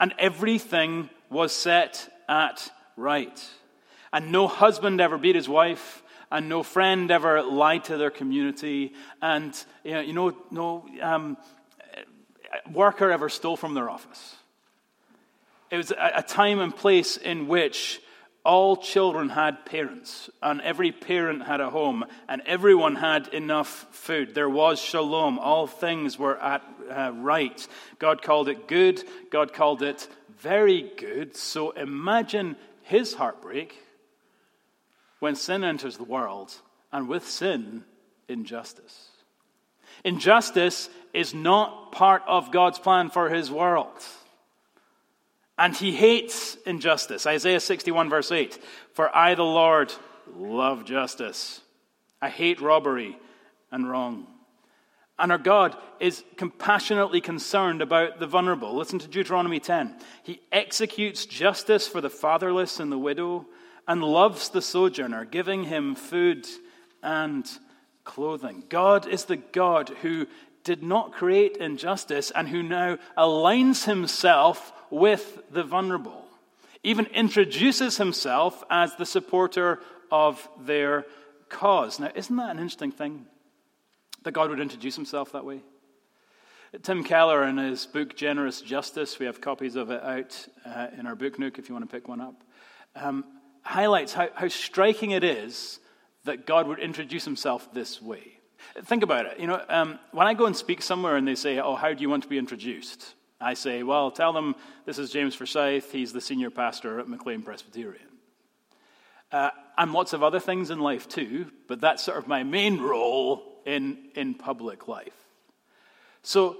and 0.00 0.14
everything 0.18 1.10
was 1.28 1.52
set 1.52 2.08
at 2.30 2.70
right. 2.96 3.46
And 4.10 4.32
no 4.32 4.48
husband 4.48 5.02
ever 5.02 5.18
beat 5.18 5.36
his 5.36 5.50
wife, 5.50 6.02
and 6.30 6.48
no 6.48 6.62
friend 6.62 7.10
ever 7.10 7.42
lied 7.42 7.84
to 7.84 7.96
their 7.96 8.10
community, 8.10 8.94
and 9.22 9.64
you 9.84 10.12
know, 10.12 10.36
no 10.50 10.86
um, 11.00 11.36
worker 12.72 13.10
ever 13.10 13.28
stole 13.28 13.56
from 13.56 13.74
their 13.74 13.88
office. 13.88 14.36
It 15.70 15.76
was 15.76 15.90
a, 15.90 16.12
a 16.16 16.22
time 16.22 16.60
and 16.60 16.74
place 16.74 17.16
in 17.16 17.48
which 17.48 18.00
all 18.44 18.76
children 18.76 19.28
had 19.28 19.66
parents, 19.66 20.30
and 20.40 20.60
every 20.60 20.92
parent 20.92 21.42
had 21.42 21.60
a 21.60 21.70
home, 21.70 22.04
and 22.28 22.42
everyone 22.46 22.94
had 22.94 23.26
enough 23.28 23.86
food. 23.90 24.34
There 24.34 24.48
was 24.48 24.78
shalom. 24.78 25.40
All 25.40 25.66
things 25.66 26.16
were 26.16 26.40
at 26.40 26.62
uh, 26.88 27.10
right. 27.16 27.66
God 27.98 28.22
called 28.22 28.48
it 28.48 28.68
good. 28.68 29.02
God 29.30 29.52
called 29.52 29.82
it 29.82 30.06
very 30.38 30.92
good. 30.96 31.36
So 31.36 31.72
imagine 31.72 32.56
his 32.82 33.14
heartbreak 33.14 33.82
when 35.20 35.34
sin 35.34 35.64
enters 35.64 35.96
the 35.96 36.04
world, 36.04 36.54
and 36.92 37.08
with 37.08 37.28
sin, 37.28 37.84
injustice. 38.28 39.10
Injustice 40.04 40.88
is 41.12 41.34
not 41.34 41.92
part 41.92 42.22
of 42.26 42.52
God's 42.52 42.78
plan 42.78 43.10
for 43.10 43.28
his 43.28 43.50
world. 43.50 44.04
And 45.58 45.74
he 45.74 45.92
hates 45.92 46.56
injustice. 46.66 47.26
Isaiah 47.26 47.60
61, 47.60 48.10
verse 48.10 48.30
8 48.30 48.58
For 48.92 49.14
I, 49.14 49.34
the 49.34 49.42
Lord, 49.42 49.92
love 50.36 50.84
justice. 50.84 51.60
I 52.20 52.28
hate 52.28 52.60
robbery 52.60 53.18
and 53.70 53.88
wrong. 53.88 54.26
And 55.18 55.32
our 55.32 55.38
God 55.38 55.76
is 55.98 56.24
compassionately 56.36 57.22
concerned 57.22 57.80
about 57.80 58.20
the 58.20 58.26
vulnerable. 58.26 58.76
Listen 58.76 58.98
to 58.98 59.08
Deuteronomy 59.08 59.60
10. 59.60 59.96
He 60.22 60.42
executes 60.52 61.24
justice 61.24 61.88
for 61.88 62.02
the 62.02 62.10
fatherless 62.10 62.80
and 62.80 62.92
the 62.92 62.98
widow 62.98 63.46
and 63.88 64.02
loves 64.02 64.48
the 64.48 64.62
sojourner, 64.62 65.24
giving 65.24 65.64
him 65.64 65.94
food 65.94 66.46
and 67.02 67.48
clothing. 68.04 68.64
God 68.68 69.06
is 69.06 69.24
the 69.24 69.36
God 69.36 69.90
who 70.02 70.26
did 70.64 70.82
not 70.82 71.12
create 71.12 71.56
injustice 71.58 72.32
and 72.32 72.48
who 72.48 72.62
now 72.62 72.98
aligns 73.16 73.84
himself 73.84 74.72
with 74.90 75.40
the 75.50 75.62
vulnerable, 75.62 76.24
even 76.82 77.06
introduces 77.06 77.98
himself 77.98 78.64
as 78.70 78.94
the 78.96 79.06
supporter 79.06 79.80
of 80.10 80.48
their 80.60 81.06
cause. 81.48 82.00
Now, 82.00 82.10
isn't 82.14 82.34
that 82.36 82.50
an 82.50 82.58
interesting 82.58 82.92
thing? 82.92 83.26
That 84.24 84.32
God 84.32 84.50
would 84.50 84.60
introduce 84.60 84.96
himself 84.96 85.32
that 85.32 85.44
way? 85.44 85.62
Tim 86.82 87.04
Keller, 87.04 87.44
in 87.44 87.58
his 87.58 87.86
book 87.86 88.16
Generous 88.16 88.60
Justice, 88.60 89.18
we 89.18 89.26
have 89.26 89.40
copies 89.40 89.76
of 89.76 89.90
it 89.90 90.02
out 90.02 90.46
uh, 90.66 90.88
in 90.98 91.06
our 91.06 91.14
book 91.14 91.38
nook 91.38 91.58
if 91.58 91.68
you 91.68 91.74
want 91.74 91.88
to 91.88 91.96
pick 91.96 92.08
one 92.08 92.20
up, 92.20 92.34
um, 92.96 93.24
highlights 93.66 94.12
how, 94.12 94.28
how 94.34 94.48
striking 94.48 95.10
it 95.10 95.24
is 95.24 95.80
that 96.24 96.46
God 96.46 96.68
would 96.68 96.78
introduce 96.78 97.24
himself 97.24 97.72
this 97.74 98.00
way. 98.00 98.38
Think 98.84 99.02
about 99.02 99.26
it. 99.26 99.40
You 99.40 99.48
know, 99.48 99.62
um, 99.68 99.98
when 100.12 100.26
I 100.26 100.34
go 100.34 100.46
and 100.46 100.56
speak 100.56 100.82
somewhere 100.82 101.16
and 101.16 101.26
they 101.26 101.34
say, 101.34 101.58
Oh, 101.58 101.74
how 101.74 101.92
do 101.92 102.00
you 102.00 102.08
want 102.08 102.22
to 102.22 102.28
be 102.28 102.38
introduced? 102.38 103.14
I 103.40 103.54
say, 103.54 103.82
Well, 103.82 104.10
tell 104.10 104.32
them 104.32 104.54
this 104.84 104.98
is 104.98 105.10
James 105.10 105.34
Forsyth. 105.34 105.92
He's 105.92 106.12
the 106.12 106.20
senior 106.20 106.50
pastor 106.50 107.00
at 107.00 107.08
McLean 107.08 107.42
Presbyterian. 107.42 108.06
Uh, 109.32 109.50
I'm 109.76 109.92
lots 109.92 110.12
of 110.12 110.22
other 110.22 110.40
things 110.40 110.70
in 110.70 110.78
life 110.78 111.08
too, 111.08 111.50
but 111.68 111.80
that's 111.80 112.04
sort 112.04 112.18
of 112.18 112.28
my 112.28 112.44
main 112.44 112.80
role 112.80 113.42
in, 113.66 113.98
in 114.14 114.34
public 114.34 114.86
life. 114.88 115.12
So, 116.22 116.56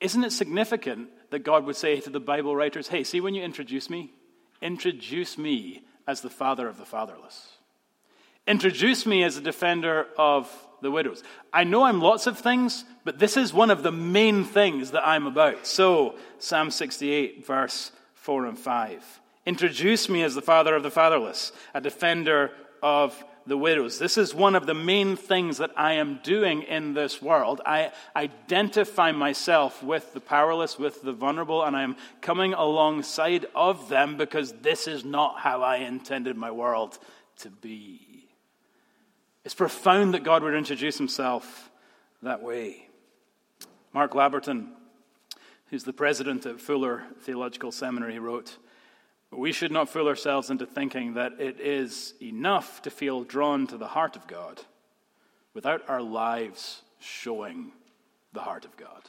isn't 0.00 0.24
it 0.24 0.32
significant 0.32 1.08
that 1.30 1.40
God 1.40 1.64
would 1.66 1.76
say 1.76 2.00
to 2.00 2.10
the 2.10 2.20
Bible 2.20 2.56
writers, 2.56 2.88
Hey, 2.88 3.04
see 3.04 3.20
when 3.20 3.34
you 3.34 3.42
introduce 3.42 3.90
me? 3.90 4.12
Introduce 4.62 5.38
me 5.38 5.82
as 6.10 6.20
the 6.20 6.28
father 6.28 6.66
of 6.66 6.76
the 6.76 6.84
fatherless. 6.84 7.52
Introduce 8.44 9.06
me 9.06 9.22
as 9.22 9.36
a 9.36 9.40
defender 9.40 10.08
of 10.18 10.50
the 10.82 10.90
widows. 10.90 11.22
I 11.52 11.62
know 11.62 11.84
I'm 11.84 12.00
lots 12.00 12.26
of 12.26 12.36
things, 12.36 12.84
but 13.04 13.20
this 13.20 13.36
is 13.36 13.54
one 13.54 13.70
of 13.70 13.84
the 13.84 13.92
main 13.92 14.44
things 14.44 14.90
that 14.90 15.06
I'm 15.06 15.28
about. 15.28 15.68
So, 15.68 16.16
Psalm 16.40 16.72
68, 16.72 17.46
verse 17.46 17.92
4 18.14 18.46
and 18.46 18.58
5. 18.58 19.20
Introduce 19.46 20.08
me 20.08 20.24
as 20.24 20.34
the 20.34 20.42
father 20.42 20.74
of 20.74 20.82
the 20.82 20.90
fatherless, 20.90 21.52
a 21.74 21.80
defender 21.80 22.50
of 22.82 23.22
the 23.46 23.56
widows. 23.56 23.98
This 23.98 24.18
is 24.18 24.34
one 24.34 24.54
of 24.54 24.66
the 24.66 24.74
main 24.74 25.16
things 25.16 25.58
that 25.58 25.70
I 25.76 25.94
am 25.94 26.20
doing 26.22 26.62
in 26.62 26.94
this 26.94 27.20
world. 27.20 27.60
I 27.64 27.92
identify 28.14 29.12
myself 29.12 29.82
with 29.82 30.12
the 30.12 30.20
powerless, 30.20 30.78
with 30.78 31.02
the 31.02 31.12
vulnerable, 31.12 31.64
and 31.64 31.76
I 31.76 31.82
am 31.82 31.96
coming 32.20 32.54
alongside 32.54 33.46
of 33.54 33.88
them 33.88 34.16
because 34.16 34.52
this 34.60 34.86
is 34.86 35.04
not 35.04 35.40
how 35.40 35.62
I 35.62 35.76
intended 35.78 36.36
my 36.36 36.50
world 36.50 36.98
to 37.38 37.50
be. 37.50 38.28
It's 39.44 39.54
profound 39.54 40.14
that 40.14 40.22
God 40.22 40.42
would 40.42 40.54
introduce 40.54 40.98
himself 40.98 41.70
that 42.22 42.42
way. 42.42 42.86
Mark 43.92 44.12
Labberton, 44.12 44.68
who's 45.66 45.84
the 45.84 45.92
president 45.92 46.46
at 46.46 46.60
Fuller 46.60 47.04
Theological 47.22 47.72
Seminary, 47.72 48.18
wrote, 48.18 48.58
We 49.32 49.52
should 49.52 49.70
not 49.70 49.88
fool 49.88 50.08
ourselves 50.08 50.50
into 50.50 50.66
thinking 50.66 51.14
that 51.14 51.40
it 51.40 51.60
is 51.60 52.14
enough 52.20 52.82
to 52.82 52.90
feel 52.90 53.22
drawn 53.22 53.66
to 53.68 53.76
the 53.76 53.86
heart 53.86 54.16
of 54.16 54.26
God 54.26 54.60
without 55.54 55.88
our 55.88 56.02
lives 56.02 56.82
showing 56.98 57.72
the 58.32 58.40
heart 58.40 58.64
of 58.64 58.76
God. 58.76 59.02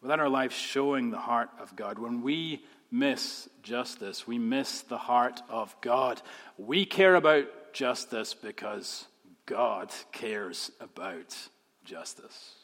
Without 0.00 0.20
our 0.20 0.28
lives 0.28 0.54
showing 0.54 1.10
the 1.10 1.18
heart 1.18 1.50
of 1.60 1.74
God, 1.74 1.98
when 1.98 2.22
we 2.22 2.62
miss 2.90 3.48
justice, 3.64 4.26
we 4.26 4.38
miss 4.38 4.82
the 4.82 4.98
heart 4.98 5.42
of 5.48 5.74
God. 5.80 6.22
We 6.56 6.86
care 6.86 7.16
about 7.16 7.46
justice 7.72 8.34
because 8.34 9.06
God 9.46 9.90
cares 10.12 10.70
about 10.80 11.36
justice. 11.84 12.54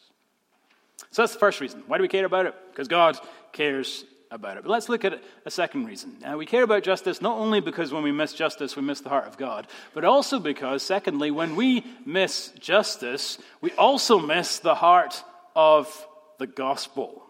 So 1.11 1.23
that's 1.23 1.33
the 1.33 1.41
first 1.41 1.61
reason. 1.61 1.83
Why 1.89 1.99
do 1.99 2.03
we 2.03 2.09
care 2.09 2.25
about 2.25 2.47
it? 2.47 2.55
Because 2.71 2.89
God 2.89 3.19
cares 3.53 4.05
about 4.35 4.57
it. 4.57 4.65
But 4.65 4.71
let's 4.71 4.89
look 4.89 5.05
at 5.05 5.23
a 5.47 5.51
second 5.51 5.87
reason. 5.87 6.17
Now, 6.21 6.37
we 6.37 6.47
care 6.47 6.63
about 6.63 6.83
justice 6.83 7.23
not 7.23 7.39
only 7.39 7.61
because 7.61 7.93
when 7.93 8.03
we 8.03 8.13
miss 8.13 8.33
justice, 8.33 8.77
we 8.77 8.83
miss 8.83 9.01
the 9.01 9.09
heart 9.09 9.27
of 9.27 9.37
God, 9.37 9.67
but 9.95 10.05
also 10.05 10.39
because, 10.39 10.83
secondly, 10.83 11.31
when 11.31 11.57
we 11.57 11.85
miss 12.05 12.51
justice, 12.59 13.39
we 13.61 13.73
also 13.73 14.19
miss 14.19 14.59
the 14.59 14.75
heart 14.75 15.23
of 15.55 16.07
the 16.39 16.47
gospel. 16.47 17.23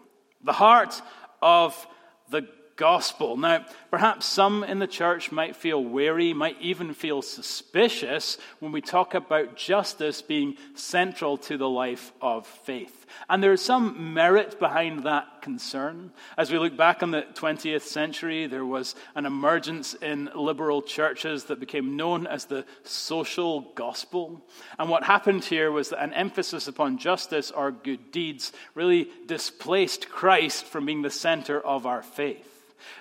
The 0.43 0.53
heart 0.53 1.01
of 1.41 1.87
the 2.29 2.47
gospel. 2.75 3.37
Now, 3.37 3.65
perhaps 3.89 4.25
some 4.25 4.63
in 4.63 4.79
the 4.79 4.87
church 4.87 5.31
might 5.31 5.55
feel 5.55 5.83
wary, 5.83 6.33
might 6.33 6.59
even 6.61 6.93
feel 6.93 7.21
suspicious 7.21 8.37
when 8.59 8.71
we 8.71 8.81
talk 8.81 9.13
about 9.13 9.55
justice 9.55 10.21
being 10.21 10.57
central 10.73 11.37
to 11.37 11.57
the 11.57 11.69
life 11.69 12.11
of 12.21 12.45
faith. 12.45 13.04
And 13.29 13.43
there 13.43 13.53
is 13.53 13.61
some 13.61 14.13
merit 14.13 14.59
behind 14.59 15.03
that 15.03 15.41
concern. 15.41 16.11
As 16.37 16.51
we 16.51 16.57
look 16.57 16.75
back 16.75 17.03
on 17.03 17.11
the 17.11 17.23
20th 17.33 17.81
century, 17.81 18.47
there 18.47 18.65
was 18.65 18.95
an 19.15 19.25
emergence 19.25 19.93
in 19.93 20.29
liberal 20.35 20.81
churches 20.81 21.45
that 21.45 21.59
became 21.59 21.95
known 21.95 22.27
as 22.27 22.45
the 22.45 22.65
social 22.83 23.61
gospel. 23.75 24.41
And 24.79 24.89
what 24.89 25.03
happened 25.03 25.43
here 25.43 25.71
was 25.71 25.89
that 25.89 26.03
an 26.03 26.13
emphasis 26.13 26.67
upon 26.67 26.97
justice 26.97 27.51
or 27.51 27.71
good 27.71 28.11
deeds 28.11 28.51
really 28.73 29.09
displaced 29.25 30.09
Christ 30.09 30.65
from 30.65 30.85
being 30.85 31.01
the 31.01 31.09
center 31.09 31.59
of 31.59 31.85
our 31.85 32.01
faith. 32.01 32.51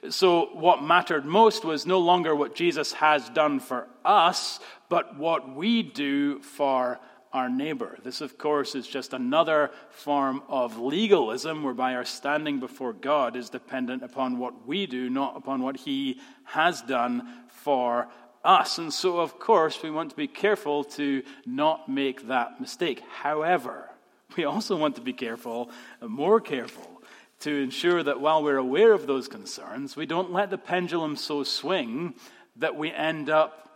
So, 0.08 0.46
what 0.54 0.82
mattered 0.82 1.24
most 1.24 1.64
was 1.64 1.86
no 1.86 1.98
longer 1.98 2.34
what 2.34 2.54
Jesus 2.54 2.92
has 2.94 3.28
done 3.30 3.60
for 3.60 3.86
us, 4.04 4.60
but 4.88 5.16
what 5.16 5.54
we 5.54 5.82
do 5.82 6.40
for 6.40 7.00
our 7.34 7.50
neighbor. 7.50 7.98
This, 8.04 8.20
of 8.20 8.38
course, 8.38 8.74
is 8.76 8.86
just 8.86 9.12
another 9.12 9.72
form 9.90 10.42
of 10.48 10.78
legalism 10.78 11.64
whereby 11.64 11.94
our 11.94 12.04
standing 12.04 12.60
before 12.60 12.92
God 12.92 13.36
is 13.36 13.50
dependent 13.50 14.04
upon 14.04 14.38
what 14.38 14.66
we 14.66 14.86
do, 14.86 15.10
not 15.10 15.36
upon 15.36 15.60
what 15.60 15.76
He 15.76 16.20
has 16.44 16.80
done 16.80 17.28
for 17.48 18.08
us. 18.44 18.78
And 18.78 18.92
so, 18.92 19.18
of 19.18 19.40
course, 19.40 19.82
we 19.82 19.90
want 19.90 20.10
to 20.10 20.16
be 20.16 20.28
careful 20.28 20.84
to 20.84 21.24
not 21.44 21.88
make 21.88 22.28
that 22.28 22.60
mistake. 22.60 23.02
However, 23.10 23.90
we 24.36 24.44
also 24.44 24.76
want 24.76 24.94
to 24.94 25.02
be 25.02 25.12
careful, 25.12 25.70
more 26.00 26.40
careful, 26.40 27.02
to 27.40 27.50
ensure 27.50 28.02
that 28.02 28.20
while 28.20 28.44
we're 28.44 28.56
aware 28.56 28.92
of 28.92 29.06
those 29.06 29.26
concerns, 29.26 29.96
we 29.96 30.06
don't 30.06 30.32
let 30.32 30.50
the 30.50 30.58
pendulum 30.58 31.16
so 31.16 31.42
swing 31.42 32.14
that 32.56 32.76
we 32.76 32.92
end 32.92 33.28
up 33.28 33.68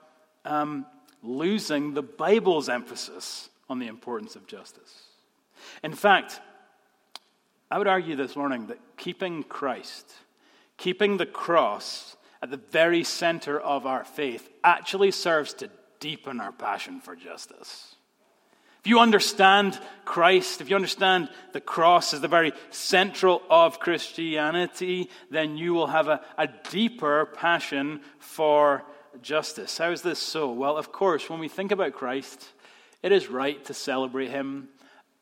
um, 0.44 0.86
losing 1.22 1.94
the 1.94 2.02
Bible's 2.02 2.68
emphasis 2.68 3.48
on 3.68 3.78
the 3.78 3.86
importance 3.86 4.36
of 4.36 4.46
justice. 4.46 5.04
In 5.82 5.92
fact, 5.92 6.40
I 7.70 7.78
would 7.78 7.86
argue 7.86 8.16
this 8.16 8.36
morning 8.36 8.68
that 8.68 8.78
keeping 8.96 9.42
Christ, 9.42 10.10
keeping 10.76 11.16
the 11.16 11.26
cross 11.26 12.16
at 12.40 12.50
the 12.50 12.56
very 12.56 13.04
center 13.04 13.60
of 13.60 13.84
our 13.84 14.04
faith, 14.04 14.48
actually 14.64 15.10
serves 15.10 15.52
to 15.54 15.70
deepen 16.00 16.40
our 16.40 16.52
passion 16.52 17.00
for 17.00 17.16
justice. 17.16 17.94
If 18.80 18.86
you 18.86 19.00
understand 19.00 19.78
Christ, 20.04 20.60
if 20.60 20.70
you 20.70 20.76
understand 20.76 21.28
the 21.52 21.60
cross 21.60 22.14
as 22.14 22.20
the 22.20 22.28
very 22.28 22.52
central 22.70 23.42
of 23.50 23.80
Christianity, 23.80 25.10
then 25.30 25.56
you 25.56 25.74
will 25.74 25.88
have 25.88 26.06
a, 26.06 26.20
a 26.38 26.48
deeper 26.70 27.26
passion 27.26 28.00
for 28.18 28.84
justice. 29.22 29.78
How 29.78 29.90
is 29.90 30.02
this 30.02 30.18
so? 30.18 30.50
Well, 30.50 30.76
of 30.76 30.92
course, 30.92 31.28
when 31.28 31.38
we 31.40 31.48
think 31.48 31.72
about 31.72 31.92
Christ, 31.92 32.48
it 33.02 33.12
is 33.12 33.28
right 33.28 33.62
to 33.66 33.74
celebrate 33.74 34.30
him 34.30 34.68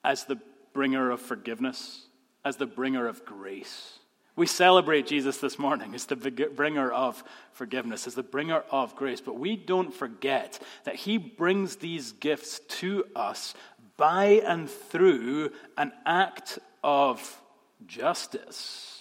as 0.05 0.25
the 0.25 0.39
bringer 0.73 1.11
of 1.11 1.21
forgiveness, 1.21 2.07
as 2.45 2.57
the 2.57 2.67
bringer 2.67 3.09
of 3.09 3.25
grace. 3.25 3.99
We 4.37 4.47
celebrate 4.47 5.07
Jesus 5.07 5.39
this 5.39 5.59
morning 5.59 5.95
as 5.95 6.05
the 6.05 6.17
bringer 6.17 6.93
of 6.93 7.25
forgiveness, 7.53 8.07
as 8.07 8.15
the 8.15 8.23
bringer 8.23 8.65
of 8.71 8.95
grace, 8.95 9.23
but 9.23 9.39
we 9.39 9.57
don't 9.57 9.95
forget 9.95 10.61
that 10.85 10.95
he 10.95 11.17
brings 11.17 11.77
these 11.77 12.13
gifts 12.13 12.61
to 12.81 13.07
us 13.17 13.55
by 13.97 14.43
and 14.47 14.69
through 14.69 15.53
an 15.79 15.93
act 16.05 16.59
of 16.85 17.43
justice. 17.87 18.96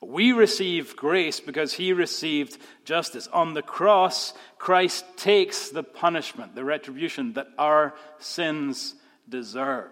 We 0.00 0.32
receive 0.32 0.94
grace 0.94 1.40
because 1.40 1.72
he 1.72 1.92
received 1.92 2.56
justice. 2.84 3.26
On 3.32 3.54
the 3.54 3.62
cross, 3.62 4.32
Christ 4.56 5.04
takes 5.16 5.70
the 5.70 5.82
punishment, 5.82 6.54
the 6.54 6.64
retribution 6.64 7.32
that 7.32 7.48
our 7.58 7.94
sins 8.18 8.94
deserve. 9.28 9.90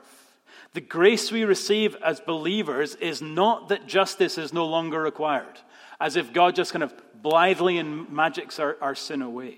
The 0.74 0.80
grace 0.80 1.32
we 1.32 1.44
receive 1.44 1.96
as 2.04 2.20
believers 2.20 2.94
is 2.96 3.20
not 3.20 3.68
that 3.68 3.86
justice 3.86 4.38
is 4.38 4.52
no 4.52 4.66
longer 4.66 5.02
required, 5.02 5.60
as 5.98 6.16
if 6.16 6.32
God 6.32 6.54
just 6.54 6.72
kind 6.72 6.84
of 6.84 6.94
blithely 7.20 7.78
and 7.78 8.08
magics 8.10 8.60
our, 8.60 8.76
our 8.80 8.94
sin 8.94 9.22
away. 9.22 9.56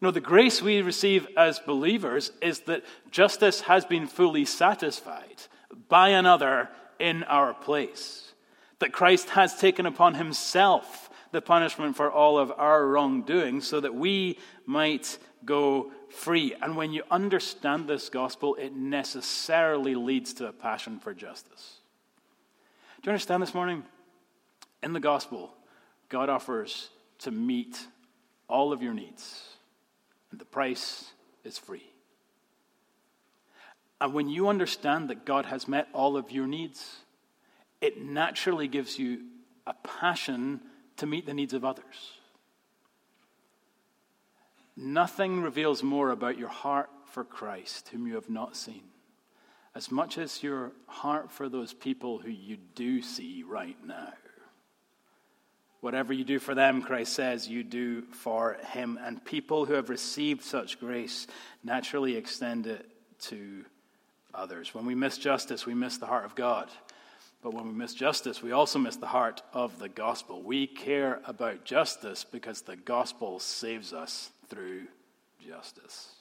No, 0.00 0.10
the 0.10 0.20
grace 0.20 0.62
we 0.62 0.82
receive 0.82 1.28
as 1.36 1.58
believers 1.60 2.32
is 2.40 2.60
that 2.60 2.84
justice 3.10 3.60
has 3.62 3.84
been 3.84 4.06
fully 4.06 4.46
satisfied 4.46 5.42
by 5.88 6.08
another 6.08 6.70
in 6.98 7.22
our 7.24 7.54
place 7.54 8.29
that 8.80 8.92
Christ 8.92 9.30
has 9.30 9.56
taken 9.56 9.86
upon 9.86 10.14
himself 10.14 11.08
the 11.32 11.40
punishment 11.40 11.96
for 11.96 12.10
all 12.10 12.38
of 12.38 12.52
our 12.56 12.86
wrongdoing 12.86 13.60
so 13.60 13.80
that 13.80 13.94
we 13.94 14.38
might 14.66 15.18
go 15.44 15.92
free. 16.08 16.54
And 16.60 16.76
when 16.76 16.92
you 16.92 17.04
understand 17.10 17.88
this 17.88 18.08
gospel, 18.08 18.56
it 18.56 18.74
necessarily 18.74 19.94
leads 19.94 20.34
to 20.34 20.48
a 20.48 20.52
passion 20.52 20.98
for 20.98 21.14
justice. 21.14 21.78
Do 23.00 23.08
you 23.08 23.12
understand 23.12 23.42
this 23.42 23.54
morning? 23.54 23.84
In 24.82 24.92
the 24.92 25.00
gospel, 25.00 25.54
God 26.08 26.28
offers 26.28 26.88
to 27.20 27.30
meet 27.30 27.78
all 28.48 28.72
of 28.72 28.82
your 28.82 28.94
needs, 28.94 29.50
and 30.30 30.40
the 30.40 30.44
price 30.44 31.12
is 31.44 31.56
free. 31.56 31.84
And 34.00 34.14
when 34.14 34.28
you 34.28 34.48
understand 34.48 35.10
that 35.10 35.24
God 35.24 35.46
has 35.46 35.68
met 35.68 35.88
all 35.92 36.16
of 36.16 36.30
your 36.30 36.46
needs, 36.46 36.96
it 37.80 38.02
naturally 38.02 38.68
gives 38.68 38.98
you 38.98 39.22
a 39.66 39.74
passion 39.74 40.60
to 40.96 41.06
meet 41.06 41.26
the 41.26 41.34
needs 41.34 41.54
of 41.54 41.64
others. 41.64 41.84
Nothing 44.76 45.42
reveals 45.42 45.82
more 45.82 46.10
about 46.10 46.38
your 46.38 46.48
heart 46.48 46.90
for 47.06 47.24
Christ, 47.24 47.88
whom 47.88 48.06
you 48.06 48.14
have 48.14 48.30
not 48.30 48.56
seen, 48.56 48.82
as 49.74 49.90
much 49.90 50.16
as 50.16 50.42
your 50.42 50.72
heart 50.86 51.30
for 51.30 51.48
those 51.48 51.72
people 51.72 52.18
who 52.18 52.30
you 52.30 52.56
do 52.74 53.02
see 53.02 53.44
right 53.46 53.76
now. 53.84 54.12
Whatever 55.80 56.12
you 56.12 56.24
do 56.24 56.38
for 56.38 56.54
them, 56.54 56.82
Christ 56.82 57.14
says, 57.14 57.48
you 57.48 57.64
do 57.64 58.02
for 58.12 58.58
him. 58.72 58.98
And 59.02 59.24
people 59.24 59.64
who 59.64 59.72
have 59.74 59.88
received 59.88 60.42
such 60.42 60.78
grace 60.78 61.26
naturally 61.64 62.16
extend 62.16 62.66
it 62.66 62.86
to 63.22 63.64
others. 64.34 64.74
When 64.74 64.84
we 64.84 64.94
miss 64.94 65.16
justice, 65.16 65.64
we 65.64 65.74
miss 65.74 65.96
the 65.96 66.06
heart 66.06 66.26
of 66.26 66.34
God. 66.34 66.68
But 67.42 67.54
when 67.54 67.66
we 67.66 67.72
miss 67.72 67.94
justice, 67.94 68.42
we 68.42 68.52
also 68.52 68.78
miss 68.78 68.96
the 68.96 69.06
heart 69.06 69.42
of 69.54 69.78
the 69.78 69.88
gospel. 69.88 70.42
We 70.42 70.66
care 70.66 71.20
about 71.24 71.64
justice 71.64 72.24
because 72.24 72.62
the 72.62 72.76
gospel 72.76 73.38
saves 73.40 73.94
us 73.94 74.30
through 74.48 74.82
justice. 75.46 76.14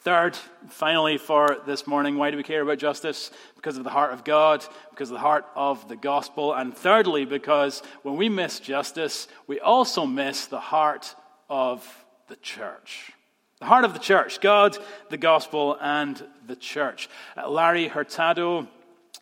Third, 0.00 0.36
finally, 0.68 1.18
for 1.18 1.58
this 1.66 1.86
morning, 1.86 2.16
why 2.16 2.30
do 2.30 2.36
we 2.36 2.42
care 2.42 2.62
about 2.62 2.78
justice? 2.78 3.30
Because 3.56 3.76
of 3.76 3.84
the 3.84 3.90
heart 3.90 4.12
of 4.12 4.24
God, 4.24 4.64
because 4.90 5.10
of 5.10 5.14
the 5.14 5.20
heart 5.20 5.46
of 5.54 5.88
the 5.88 5.96
gospel. 5.96 6.54
And 6.54 6.76
thirdly, 6.76 7.24
because 7.24 7.82
when 8.02 8.16
we 8.16 8.28
miss 8.28 8.60
justice, 8.60 9.28
we 9.46 9.60
also 9.60 10.06
miss 10.06 10.46
the 10.46 10.60
heart 10.60 11.14
of 11.48 11.86
the 12.28 12.36
church. 12.36 13.12
The 13.58 13.66
heart 13.66 13.84
of 13.84 13.92
the 13.92 13.98
church 13.98 14.40
God, 14.40 14.78
the 15.10 15.18
gospel, 15.18 15.76
and 15.80 16.22
the 16.46 16.56
church. 16.56 17.10
Larry 17.46 17.88
Hurtado 17.88 18.68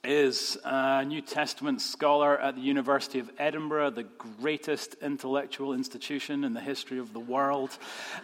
is 0.04 0.56
a 0.64 1.04
New 1.04 1.20
Testament 1.20 1.80
scholar 1.80 2.38
at 2.38 2.54
the 2.54 2.60
University 2.60 3.18
of 3.18 3.30
Edinburgh, 3.38 3.90
the 3.90 4.06
greatest 4.40 4.94
intellectual 5.02 5.72
institution 5.72 6.44
in 6.44 6.54
the 6.54 6.60
history 6.60 6.98
of 6.98 7.12
the 7.12 7.20
world. 7.20 7.76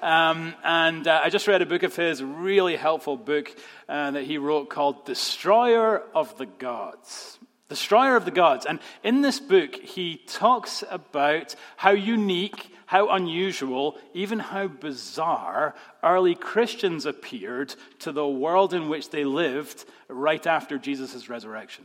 Um, 0.03 0.55
and 0.63 1.07
uh, 1.07 1.21
I 1.23 1.31
just 1.31 1.47
read 1.49 1.63
a 1.63 1.67
book 1.67 1.83
of 1.83 1.95
his, 1.95 2.23
really 2.23 2.77
helpful 2.77 3.17
book 3.17 3.55
uh, 3.89 4.13
that 4.13 4.25
he 4.25 4.39
wrote 4.39 4.71
called 4.71 5.05
Destroyer 5.05 6.03
of 6.15 6.37
the 6.39 6.47
Gods. 6.47 7.39
Destroyer 7.69 8.17
of 8.17 8.25
the 8.25 8.31
Gods. 8.31 8.67
And 8.67 8.79
in 9.03 9.23
this 9.23 9.41
book, 9.41 9.75
he 9.75 10.21
talks 10.27 10.85
about 10.91 11.55
how 11.77 11.93
unique 11.93 12.71
how 12.87 13.11
unusual, 13.11 13.97
even 14.13 14.39
how 14.39 14.69
bizarre 14.69 15.75
early 16.03 16.35
Christians 16.35 17.07
appeared 17.07 17.75
to 18.01 18.13
the 18.13 18.27
world 18.27 18.75
in 18.75 18.89
which 18.89 19.11
they 19.11 19.25
lived 19.25 19.85
right 20.09 20.47
after 20.47 20.79
Jesus' 20.79 21.29
resurrection. 21.29 21.85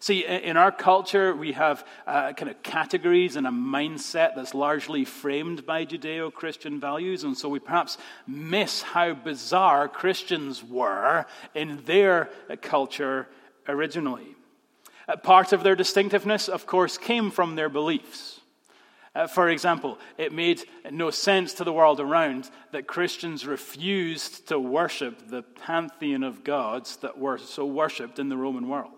See, 0.00 0.24
in 0.24 0.56
our 0.56 0.72
culture, 0.72 1.34
we 1.34 1.52
have 1.52 1.86
uh, 2.06 2.32
kind 2.32 2.50
of 2.50 2.62
categories 2.62 3.36
and 3.36 3.46
a 3.46 3.50
mindset 3.50 4.34
that's 4.34 4.54
largely 4.54 5.04
framed 5.04 5.64
by 5.64 5.84
Judeo 5.84 6.32
Christian 6.32 6.80
values, 6.80 7.24
and 7.24 7.36
so 7.36 7.48
we 7.48 7.58
perhaps 7.58 7.98
miss 8.26 8.82
how 8.82 9.14
bizarre 9.14 9.88
Christians 9.88 10.62
were 10.62 11.26
in 11.54 11.82
their 11.84 12.30
culture 12.62 13.28
originally. 13.68 14.34
Uh, 15.08 15.16
part 15.16 15.52
of 15.52 15.62
their 15.62 15.76
distinctiveness, 15.76 16.48
of 16.48 16.66
course, 16.66 16.98
came 16.98 17.30
from 17.30 17.54
their 17.54 17.68
beliefs. 17.68 18.40
Uh, 19.16 19.26
for 19.26 19.48
example, 19.48 19.98
it 20.18 20.30
made 20.30 20.62
no 20.90 21.10
sense 21.10 21.54
to 21.54 21.64
the 21.64 21.72
world 21.72 22.00
around 22.00 22.50
that 22.72 22.86
Christians 22.86 23.46
refused 23.46 24.48
to 24.48 24.58
worship 24.58 25.28
the 25.28 25.40
pantheon 25.42 26.22
of 26.22 26.44
gods 26.44 26.98
that 26.98 27.18
were 27.18 27.38
so 27.38 27.64
worshipped 27.64 28.18
in 28.18 28.28
the 28.28 28.36
Roman 28.36 28.68
world. 28.68 28.90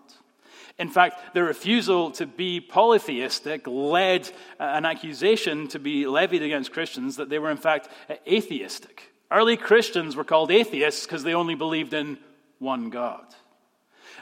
In 0.77 0.89
fact, 0.89 1.33
their 1.33 1.45
refusal 1.45 2.11
to 2.11 2.25
be 2.25 2.59
polytheistic 2.59 3.65
led 3.65 4.29
uh, 4.59 4.63
an 4.63 4.85
accusation 4.85 5.69
to 5.69 5.79
be 5.79 6.05
levied 6.05 6.43
against 6.43 6.73
Christians 6.73 7.15
that 7.15 7.29
they 7.29 7.39
were, 7.39 7.51
in 7.51 7.57
fact, 7.57 7.87
atheistic. 8.27 9.13
Early 9.31 9.55
Christians 9.55 10.17
were 10.17 10.25
called 10.25 10.51
atheists 10.51 11.05
because 11.05 11.23
they 11.23 11.33
only 11.33 11.55
believed 11.55 11.93
in 11.93 12.17
one 12.59 12.89
God. 12.89 13.25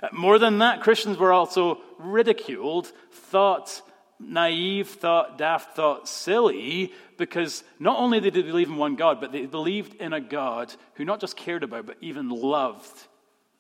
Uh, 0.04 0.10
more 0.12 0.38
than 0.38 0.60
that, 0.60 0.82
Christians 0.82 1.18
were 1.18 1.34
also 1.34 1.82
ridiculed, 1.98 2.92
thought 3.12 3.82
naive, 4.20 4.90
thought 4.90 5.38
daft, 5.38 5.76
thought 5.76 6.08
silly, 6.08 6.94
because 7.18 7.64
not 7.80 8.00
only 8.00 8.20
did 8.20 8.34
they 8.34 8.42
believe 8.42 8.70
in 8.70 8.78
one 8.78 8.96
God, 8.96 9.20
but 9.22 9.32
they 9.32 9.46
believed 9.46 9.96
in 9.96 10.14
a 10.14 10.22
God 10.22 10.74
who 10.96 11.06
not 11.06 11.20
just 11.20 11.36
cared 11.36 11.64
about, 11.64 11.86
but 11.86 11.98
even 12.02 12.30
loved 12.30 13.08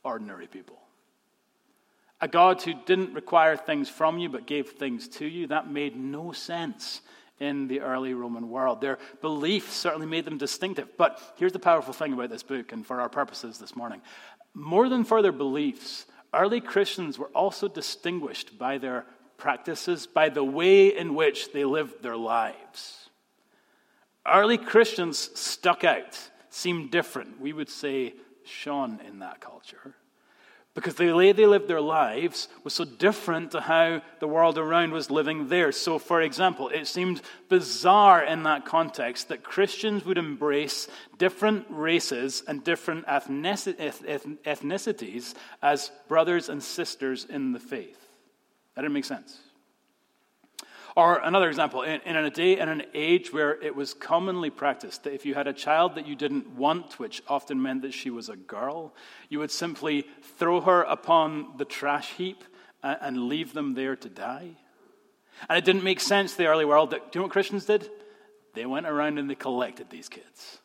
ordinary 0.03 0.47
people. 0.47 0.79
A 2.19 2.27
God 2.27 2.61
who 2.63 2.73
didn't 2.85 3.13
require 3.13 3.55
things 3.55 3.89
from 3.89 4.17
you, 4.17 4.29
but 4.29 4.47
gave 4.47 4.69
things 4.69 5.07
to 5.09 5.25
you. 5.25 5.47
That 5.47 5.69
made 5.69 5.95
no 5.95 6.31
sense 6.31 7.01
in 7.39 7.67
the 7.67 7.81
early 7.81 8.15
Roman 8.15 8.49
world. 8.49 8.81
Their 8.81 8.97
belief 9.21 9.71
certainly 9.71 10.07
made 10.07 10.25
them 10.25 10.39
distinctive. 10.39 10.97
But 10.97 11.21
here's 11.37 11.53
the 11.53 11.59
powerful 11.59 11.93
thing 11.93 12.13
about 12.13 12.31
this 12.31 12.41
book, 12.41 12.71
and 12.71 12.85
for 12.85 12.99
our 12.99 13.09
purposes 13.09 13.59
this 13.59 13.75
morning 13.75 14.01
more 14.57 14.89
than 14.89 15.03
for 15.03 15.21
their 15.21 15.31
beliefs, 15.31 16.07
early 16.33 16.59
Christians 16.59 17.19
were 17.19 17.27
also 17.27 17.67
distinguished 17.67 18.57
by 18.57 18.79
their 18.79 19.05
practices, 19.37 20.07
by 20.07 20.29
the 20.29 20.43
way 20.43 20.95
in 20.95 21.15
which 21.15 21.51
they 21.51 21.63
lived 21.63 22.01
their 22.01 22.17
lives. 22.17 23.09
Early 24.25 24.57
Christians 24.57 25.29
stuck 25.39 25.83
out, 25.83 26.17
seemed 26.49 26.91
different. 26.91 27.39
We 27.39 27.53
would 27.53 27.69
say 27.69 28.15
shone 28.43 28.99
in 29.07 29.19
that 29.19 29.39
culture. 29.39 29.95
Because 30.73 30.95
the 30.95 31.13
way 31.13 31.31
they 31.31 31.45
lived 31.47 31.67
their 31.67 31.81
lives 31.81 32.47
was 32.63 32.73
so 32.73 32.85
different 32.85 33.51
to 33.51 33.61
how 33.61 34.01
the 34.19 34.27
world 34.27 34.59
around 34.59 34.91
was 34.91 35.09
living 35.09 35.47
theirs. 35.47 35.75
So, 35.75 35.97
for 35.97 36.21
example, 36.21 36.69
it 36.69 36.85
seemed 36.85 37.23
bizarre 37.49 38.23
in 38.23 38.43
that 38.43 38.65
context 38.65 39.29
that 39.29 39.43
Christians 39.43 40.05
would 40.05 40.19
embrace 40.19 40.87
different 41.17 41.65
races 41.69 42.43
and 42.47 42.63
different 42.63 43.07
ethnicities 43.07 45.33
as 45.63 45.91
brothers 46.07 46.47
and 46.47 46.61
sisters 46.61 47.25
in 47.25 47.53
the 47.53 47.59
faith. 47.59 48.06
That 48.77 48.83
didn't 48.83 48.93
make 48.93 49.05
sense. 49.05 49.39
Or 50.95 51.17
another 51.17 51.47
example, 51.47 51.81
in, 51.81 51.99
in 52.01 52.15
a 52.15 52.29
day 52.29 52.59
and 52.59 52.69
an 52.69 52.83
age 52.93 53.33
where 53.33 53.59
it 53.59 53.75
was 53.75 53.95
commonly 53.95 54.51
practiced 54.51 55.03
that 55.03 55.15
if 55.15 55.25
you 55.25 55.33
had 55.33 55.47
a 55.47 55.53
child 55.53 55.95
that 55.95 56.05
you 56.05 56.15
didn't 56.15 56.51
want, 56.51 56.99
which 56.99 57.23
often 57.27 57.59
meant 57.59 57.81
that 57.81 57.95
she 57.95 58.11
was 58.11 58.29
a 58.29 58.35
girl, 58.35 58.93
you 59.29 59.39
would 59.39 59.49
simply 59.49 60.05
throw 60.37 60.61
her 60.61 60.83
upon 60.83 61.57
the 61.57 61.65
trash 61.65 62.13
heap 62.13 62.43
and, 62.83 62.99
and 63.01 63.27
leave 63.27 63.53
them 63.53 63.73
there 63.73 63.95
to 63.95 64.09
die. 64.09 64.51
And 65.49 65.57
it 65.57 65.65
didn't 65.65 65.83
make 65.83 65.99
sense 65.99 66.33
to 66.33 66.37
the 66.37 66.45
early 66.45 66.65
world 66.65 66.91
that, 66.91 67.11
do 67.11 67.17
you 67.17 67.21
know 67.21 67.25
what 67.25 67.31
Christians 67.31 67.65
did? 67.65 67.89
They 68.53 68.67
went 68.67 68.85
around 68.85 69.17
and 69.17 69.27
they 69.27 69.33
collected 69.33 69.89
these 69.89 70.07
kids. 70.07 70.59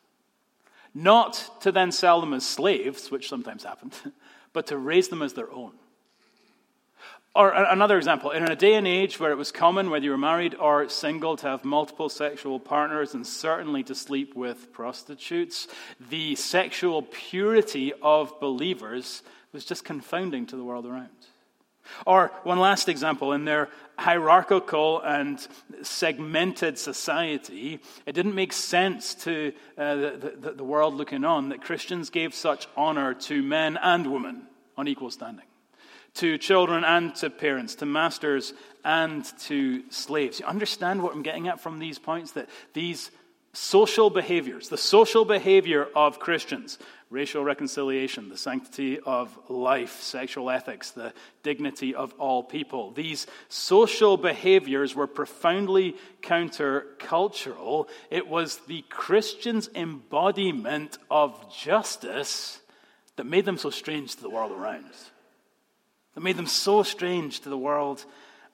Not 0.94 1.62
to 1.62 1.72
then 1.72 1.90
sell 1.92 2.20
them 2.20 2.34
as 2.34 2.46
slaves, 2.46 3.10
which 3.10 3.30
sometimes 3.30 3.64
happened, 3.64 3.94
but 4.52 4.66
to 4.66 4.76
raise 4.76 5.08
them 5.08 5.22
as 5.22 5.32
their 5.32 5.50
own. 5.50 5.72
Or 7.34 7.50
another 7.50 7.96
example, 7.96 8.30
in 8.30 8.42
a 8.50 8.54
day 8.54 8.74
and 8.74 8.86
age 8.86 9.18
where 9.18 9.30
it 9.30 9.38
was 9.38 9.50
common, 9.50 9.88
whether 9.88 10.04
you 10.04 10.10
were 10.10 10.18
married 10.18 10.54
or 10.54 10.86
single, 10.90 11.34
to 11.38 11.46
have 11.46 11.64
multiple 11.64 12.10
sexual 12.10 12.60
partners 12.60 13.14
and 13.14 13.26
certainly 13.26 13.82
to 13.84 13.94
sleep 13.94 14.34
with 14.34 14.70
prostitutes, 14.70 15.66
the 16.10 16.34
sexual 16.34 17.02
purity 17.02 17.94
of 18.02 18.38
believers 18.38 19.22
was 19.50 19.64
just 19.64 19.82
confounding 19.82 20.44
to 20.46 20.56
the 20.56 20.64
world 20.64 20.84
around. 20.84 21.08
Or 22.06 22.32
one 22.42 22.58
last 22.58 22.90
example, 22.90 23.32
in 23.32 23.46
their 23.46 23.70
hierarchical 23.98 25.00
and 25.00 25.44
segmented 25.80 26.78
society, 26.78 27.80
it 28.04 28.12
didn't 28.12 28.34
make 28.34 28.52
sense 28.52 29.14
to 29.16 29.52
uh, 29.78 29.94
the, 29.94 30.36
the, 30.38 30.52
the 30.52 30.64
world 30.64 30.94
looking 30.94 31.24
on 31.24 31.48
that 31.48 31.62
Christians 31.62 32.10
gave 32.10 32.34
such 32.34 32.68
honor 32.76 33.14
to 33.14 33.42
men 33.42 33.78
and 33.78 34.12
women 34.12 34.42
on 34.76 34.86
equal 34.86 35.10
standing 35.10 35.46
to 36.14 36.38
children 36.38 36.84
and 36.84 37.14
to 37.16 37.30
parents, 37.30 37.76
to 37.76 37.86
masters 37.86 38.52
and 38.84 39.24
to 39.40 39.82
slaves. 39.90 40.40
You 40.40 40.46
understand 40.46 41.02
what 41.02 41.14
I'm 41.14 41.22
getting 41.22 41.48
at 41.48 41.60
from 41.60 41.78
these 41.78 41.98
points? 41.98 42.32
That 42.32 42.48
these 42.74 43.10
social 43.52 44.10
behaviors, 44.10 44.68
the 44.68 44.78
social 44.78 45.24
behavior 45.24 45.86
of 45.94 46.18
Christians, 46.18 46.78
racial 47.10 47.44
reconciliation, 47.44 48.30
the 48.30 48.36
sanctity 48.38 48.98
of 49.00 49.38
life, 49.50 50.00
sexual 50.00 50.50
ethics, 50.50 50.92
the 50.92 51.12
dignity 51.42 51.94
of 51.94 52.14
all 52.14 52.42
people, 52.42 52.90
these 52.92 53.26
social 53.48 54.16
behaviors 54.16 54.94
were 54.94 55.06
profoundly 55.06 55.94
countercultural. 56.22 57.88
It 58.10 58.26
was 58.26 58.58
the 58.66 58.82
Christian's 58.88 59.68
embodiment 59.74 60.96
of 61.10 61.54
justice 61.54 62.60
that 63.16 63.26
made 63.26 63.44
them 63.44 63.58
so 63.58 63.68
strange 63.68 64.16
to 64.16 64.22
the 64.22 64.30
world 64.30 64.52
around 64.52 64.86
that 66.14 66.22
made 66.22 66.36
them 66.36 66.46
so 66.46 66.82
strange 66.82 67.40
to 67.40 67.48
the 67.48 67.58
world 67.58 68.04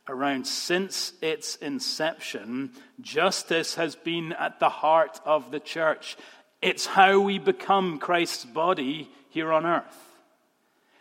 around. 0.09 0.47
Since 0.47 1.13
its 1.21 1.57
inception, 1.57 2.73
justice 3.01 3.75
has 3.75 3.95
been 3.97 4.33
at 4.33 4.61
the 4.61 4.69
heart 4.69 5.21
of 5.25 5.51
the 5.51 5.61
church. 5.61 6.17
It's 6.63 6.87
how 6.87 7.21
we 7.21 7.39
become 7.39 7.99
Christ's 7.99 8.45
body 8.45 9.11
here 9.31 9.53
on 9.53 9.67
earth. 9.67 9.97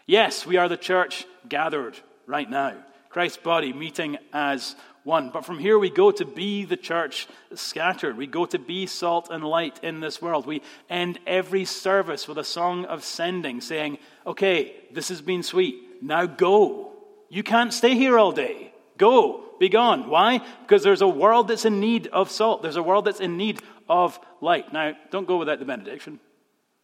Yes, 0.05 0.45
we 0.45 0.57
are 0.57 0.69
the 0.69 0.77
church 0.77 1.25
gathered 1.49 1.97
right 2.27 2.49
now, 2.49 2.75
Christ's 3.09 3.39
body 3.39 3.73
meeting 3.73 4.17
as 4.31 4.75
one. 5.03 5.29
But 5.29 5.45
from 5.45 5.57
here 5.57 5.79
we 5.79 5.89
go 5.89 6.11
to 6.11 6.25
be 6.25 6.65
the 6.65 6.77
church 6.77 7.27
scattered. 7.55 8.17
We 8.17 8.27
go 8.27 8.45
to 8.45 8.59
be 8.59 8.85
salt 8.85 9.29
and 9.31 9.43
light 9.43 9.79
in 9.81 10.01
this 10.01 10.21
world. 10.21 10.45
We 10.45 10.61
end 10.89 11.19
every 11.25 11.65
service 11.65 12.27
with 12.27 12.37
a 12.37 12.43
song 12.43 12.85
of 12.85 13.03
sending, 13.03 13.61
saying, 13.61 13.97
Okay, 14.25 14.75
this 14.91 15.09
has 15.09 15.21
been 15.21 15.43
sweet. 15.43 15.86
Now 16.01 16.25
go. 16.25 16.93
You 17.29 17.43
can't 17.43 17.73
stay 17.73 17.95
here 17.95 18.17
all 18.17 18.31
day. 18.31 18.73
Go. 18.97 19.43
Be 19.59 19.69
gone. 19.69 20.09
Why? 20.09 20.41
Because 20.61 20.83
there's 20.83 21.01
a 21.01 21.07
world 21.07 21.47
that's 21.47 21.65
in 21.65 21.79
need 21.79 22.07
of 22.07 22.29
salt. 22.29 22.61
There's 22.61 22.75
a 22.75 22.83
world 22.83 23.05
that's 23.05 23.19
in 23.19 23.37
need 23.37 23.61
of 23.89 24.19
light. 24.41 24.71
Now, 24.71 24.93
don't 25.09 25.27
go 25.27 25.37
without 25.37 25.59
the 25.59 25.65
benediction. 25.65 26.19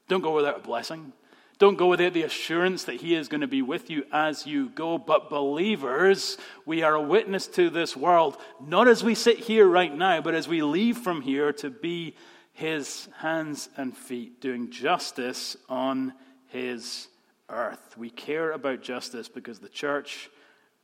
Don't 0.07 0.21
go 0.21 0.35
without 0.35 0.57
a 0.57 0.63
blessing. 0.63 1.13
Don't 1.59 1.77
go 1.77 1.87
without 1.87 2.13
the 2.13 2.23
assurance 2.23 2.85
that 2.85 2.95
He 2.95 3.15
is 3.15 3.27
going 3.27 3.41
to 3.41 3.47
be 3.47 3.61
with 3.61 3.89
you 3.89 4.05
as 4.11 4.47
you 4.47 4.69
go. 4.69 4.97
But, 4.97 5.29
believers, 5.29 6.37
we 6.65 6.81
are 6.81 6.95
a 6.95 7.01
witness 7.01 7.47
to 7.47 7.69
this 7.69 7.95
world, 7.95 8.37
not 8.59 8.87
as 8.87 9.03
we 9.03 9.15
sit 9.15 9.37
here 9.37 9.67
right 9.67 9.95
now, 9.95 10.19
but 10.21 10.33
as 10.33 10.47
we 10.47 10.63
leave 10.63 10.97
from 10.97 11.21
here 11.21 11.53
to 11.53 11.69
be 11.69 12.15
His 12.53 13.07
hands 13.19 13.69
and 13.77 13.95
feet, 13.95 14.41
doing 14.41 14.71
justice 14.71 15.55
on 15.69 16.13
His 16.47 17.07
earth. 17.53 17.97
We 17.97 18.09
care 18.09 18.51
about 18.51 18.81
justice 18.81 19.29
because 19.29 19.59
the 19.59 19.69
church 19.69 20.29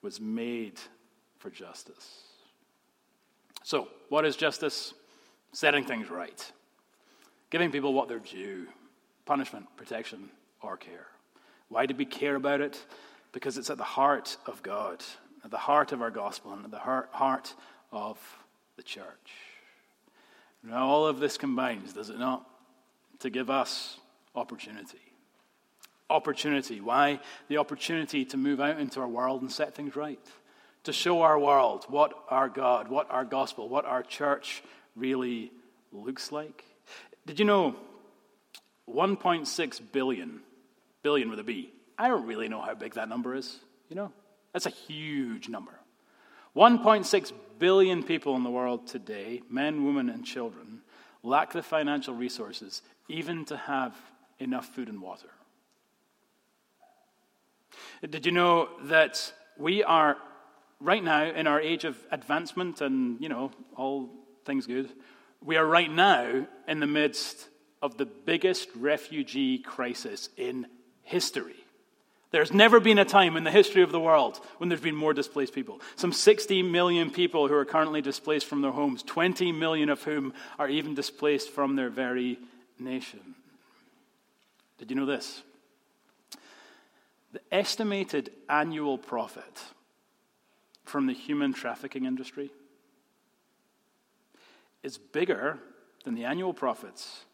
was 0.01 0.19
made 0.21 0.79
for 1.37 1.49
justice. 1.49 2.23
So, 3.63 3.87
what 4.09 4.25
is 4.25 4.35
justice? 4.35 4.93
Setting 5.51 5.83
things 5.83 6.09
right, 6.09 6.51
giving 7.49 7.71
people 7.71 7.93
what 7.93 8.07
they're 8.07 8.19
due 8.19 8.67
punishment, 9.25 9.65
protection, 9.77 10.29
or 10.61 10.75
care. 10.75 11.05
Why 11.67 11.85
do 11.85 11.93
we 11.95 12.05
care 12.05 12.35
about 12.35 12.61
it? 12.61 12.83
Because 13.31 13.59
it's 13.59 13.69
at 13.69 13.77
the 13.77 13.83
heart 13.83 14.37
of 14.47 14.63
God, 14.63 15.03
at 15.43 15.51
the 15.51 15.57
heart 15.57 15.91
of 15.91 16.01
our 16.01 16.09
gospel, 16.09 16.51
and 16.53 16.65
at 16.65 16.71
the 16.71 16.79
heart, 16.79 17.53
of 17.91 18.19
the 18.75 18.81
church. 18.81 19.33
Now, 20.63 20.87
all 20.87 21.05
of 21.05 21.19
this 21.19 21.37
combines, 21.37 21.93
does 21.93 22.09
it 22.09 22.17
not, 22.17 22.43
to 23.19 23.29
give 23.29 23.51
us 23.51 23.97
opportunity 24.35 25.08
opportunity. 26.09 26.81
Why? 26.81 27.19
The 27.47 27.57
opportunity 27.57 28.25
to 28.25 28.37
move 28.37 28.59
out 28.59 28.79
into 28.79 28.99
our 28.99 29.07
world 29.07 29.41
and 29.41 29.51
set 29.51 29.75
things 29.75 29.95
right. 29.95 30.19
To 30.83 30.93
show 30.93 31.21
our 31.21 31.37
world 31.37 31.85
what 31.87 32.13
our 32.29 32.49
God, 32.49 32.89
what 32.89 33.11
our 33.11 33.25
gospel, 33.25 33.69
what 33.69 33.85
our 33.85 34.01
church 34.03 34.63
really 34.95 35.51
looks 35.91 36.31
like. 36.31 36.63
Did 37.25 37.39
you 37.39 37.45
know 37.45 37.75
1.6 38.89 39.81
billion, 39.91 40.39
billion 41.03 41.29
with 41.29 41.39
a 41.39 41.43
B? 41.43 41.71
I 41.97 42.07
don't 42.07 42.25
really 42.25 42.47
know 42.47 42.61
how 42.61 42.73
big 42.73 42.93
that 42.93 43.09
number 43.09 43.35
is. 43.35 43.59
You 43.89 43.95
know? 43.95 44.11
That's 44.53 44.65
a 44.65 44.71
huge 44.71 45.49
number. 45.49 45.73
1.6 46.55 47.31
billion 47.59 48.03
people 48.03 48.35
in 48.35 48.43
the 48.43 48.49
world 48.49 48.87
today, 48.87 49.41
men, 49.49 49.85
women, 49.85 50.09
and 50.09 50.25
children, 50.25 50.81
lack 51.23 51.51
the 51.53 51.61
financial 51.61 52.13
resources 52.13 52.81
even 53.07 53.45
to 53.45 53.57
have 53.57 53.95
enough 54.39 54.67
food 54.73 54.87
and 54.87 55.01
water. 55.01 55.29
Did 58.07 58.25
you 58.25 58.31
know 58.31 58.69
that 58.83 59.33
we 59.57 59.83
are 59.83 60.17
right 60.79 61.03
now 61.03 61.25
in 61.25 61.47
our 61.47 61.59
age 61.59 61.83
of 61.83 61.97
advancement 62.11 62.79
and, 62.81 63.19
you 63.19 63.27
know, 63.27 63.51
all 63.75 64.09
things 64.45 64.65
good? 64.65 64.89
We 65.43 65.57
are 65.57 65.65
right 65.65 65.91
now 65.91 66.47
in 66.67 66.79
the 66.79 66.87
midst 66.87 67.49
of 67.81 67.97
the 67.97 68.05
biggest 68.05 68.69
refugee 68.75 69.57
crisis 69.57 70.29
in 70.37 70.67
history. 71.03 71.55
There's 72.31 72.53
never 72.53 72.79
been 72.79 72.99
a 72.99 73.05
time 73.05 73.35
in 73.35 73.43
the 73.43 73.51
history 73.51 73.81
of 73.81 73.91
the 73.91 73.99
world 73.99 74.39
when 74.59 74.69
there's 74.69 74.81
been 74.81 74.95
more 74.95 75.13
displaced 75.13 75.53
people. 75.53 75.81
Some 75.95 76.13
60 76.13 76.61
million 76.63 77.09
people 77.09 77.47
who 77.47 77.55
are 77.55 77.65
currently 77.65 78.01
displaced 78.01 78.45
from 78.45 78.61
their 78.61 78.71
homes, 78.71 79.01
20 79.03 79.51
million 79.51 79.89
of 79.89 80.03
whom 80.03 80.33
are 80.59 80.69
even 80.69 80.93
displaced 80.93 81.49
from 81.49 81.75
their 81.75 81.89
very 81.89 82.37
nation. 82.77 83.35
Did 84.77 84.91
you 84.91 84.95
know 84.95 85.07
this? 85.07 85.41
The 87.31 87.41
estimated 87.51 88.31
annual 88.49 88.97
profit 88.97 89.59
from 90.85 91.05
the 91.05 91.13
human 91.13 91.53
trafficking 91.53 92.05
industry 92.05 92.51
is 94.81 94.97
bigger 94.97 95.59
than 96.05 96.15
the 96.15 96.25
annual 96.25 96.53
profits 96.53 97.25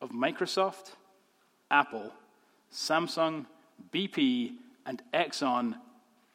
of 0.00 0.10
Microsoft, 0.10 0.92
Apple, 1.70 2.12
Samsung, 2.72 3.46
BP, 3.92 4.52
and 4.86 5.02
Exxon 5.12 5.74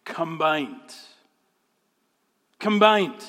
combined. 0.06 0.94
Combined. 2.60 3.24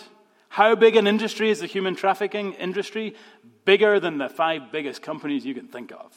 How 0.49 0.75
big 0.75 0.97
an 0.97 1.07
industry 1.07 1.49
is 1.49 1.61
the 1.61 1.67
human 1.67 1.95
trafficking 1.95 2.53
industry? 2.55 3.15
Bigger 3.65 3.99
than 4.01 4.19
the 4.19 4.29
five 4.29 4.71
biggest 4.71 5.01
companies 5.01 5.47
you 5.47 5.55
can 5.55 5.69
think 5.69 5.93
of. 5.93 6.15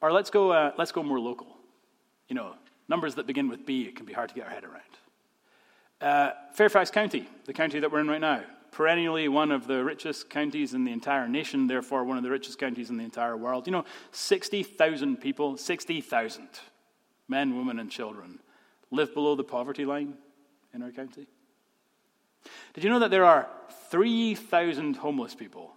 Or 0.00 0.12
let's 0.12 0.30
go, 0.30 0.52
uh, 0.52 0.72
let's 0.76 0.92
go 0.92 1.02
more 1.02 1.20
local. 1.20 1.56
You 2.28 2.34
know, 2.34 2.54
numbers 2.88 3.14
that 3.16 3.26
begin 3.26 3.48
with 3.48 3.64
B, 3.64 3.82
it 3.82 3.96
can 3.96 4.06
be 4.06 4.12
hard 4.12 4.28
to 4.28 4.34
get 4.34 4.44
our 4.44 4.50
head 4.50 4.64
around. 4.64 4.82
Uh, 6.00 6.32
Fairfax 6.52 6.90
County, 6.90 7.28
the 7.46 7.52
county 7.52 7.80
that 7.80 7.90
we're 7.90 8.00
in 8.00 8.08
right 8.08 8.20
now, 8.20 8.42
perennially 8.70 9.28
one 9.28 9.50
of 9.50 9.66
the 9.66 9.82
richest 9.82 10.28
counties 10.28 10.74
in 10.74 10.84
the 10.84 10.92
entire 10.92 11.26
nation, 11.26 11.66
therefore 11.66 12.04
one 12.04 12.18
of 12.18 12.22
the 12.22 12.30
richest 12.30 12.58
counties 12.58 12.90
in 12.90 12.98
the 12.98 13.04
entire 13.04 13.36
world. 13.36 13.66
You 13.66 13.72
know, 13.72 13.84
60,000 14.12 15.16
people, 15.16 15.56
60,000 15.56 16.48
men, 17.28 17.56
women, 17.56 17.78
and 17.78 17.90
children 17.90 18.40
live 18.90 19.14
below 19.14 19.34
the 19.34 19.44
poverty 19.44 19.86
line 19.86 20.14
in 20.74 20.82
our 20.82 20.90
county. 20.90 21.26
Did 22.74 22.84
you 22.84 22.90
know 22.90 22.98
that 22.98 23.10
there 23.10 23.24
are 23.24 23.48
3,000 23.90 24.96
homeless 24.96 25.34
people 25.34 25.72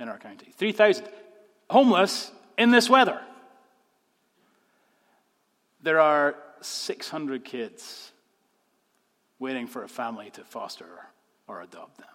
in 0.00 0.08
our 0.08 0.18
county? 0.18 0.52
3,000 0.56 1.06
homeless 1.70 2.32
in 2.58 2.70
this 2.70 2.90
weather. 2.90 3.20
There 5.82 6.00
are 6.00 6.36
600 6.60 7.44
kids 7.44 8.12
waiting 9.38 9.66
for 9.66 9.82
a 9.82 9.88
family 9.88 10.30
to 10.30 10.44
foster 10.44 10.86
or 11.48 11.60
adopt 11.60 11.98
them. 11.98 12.06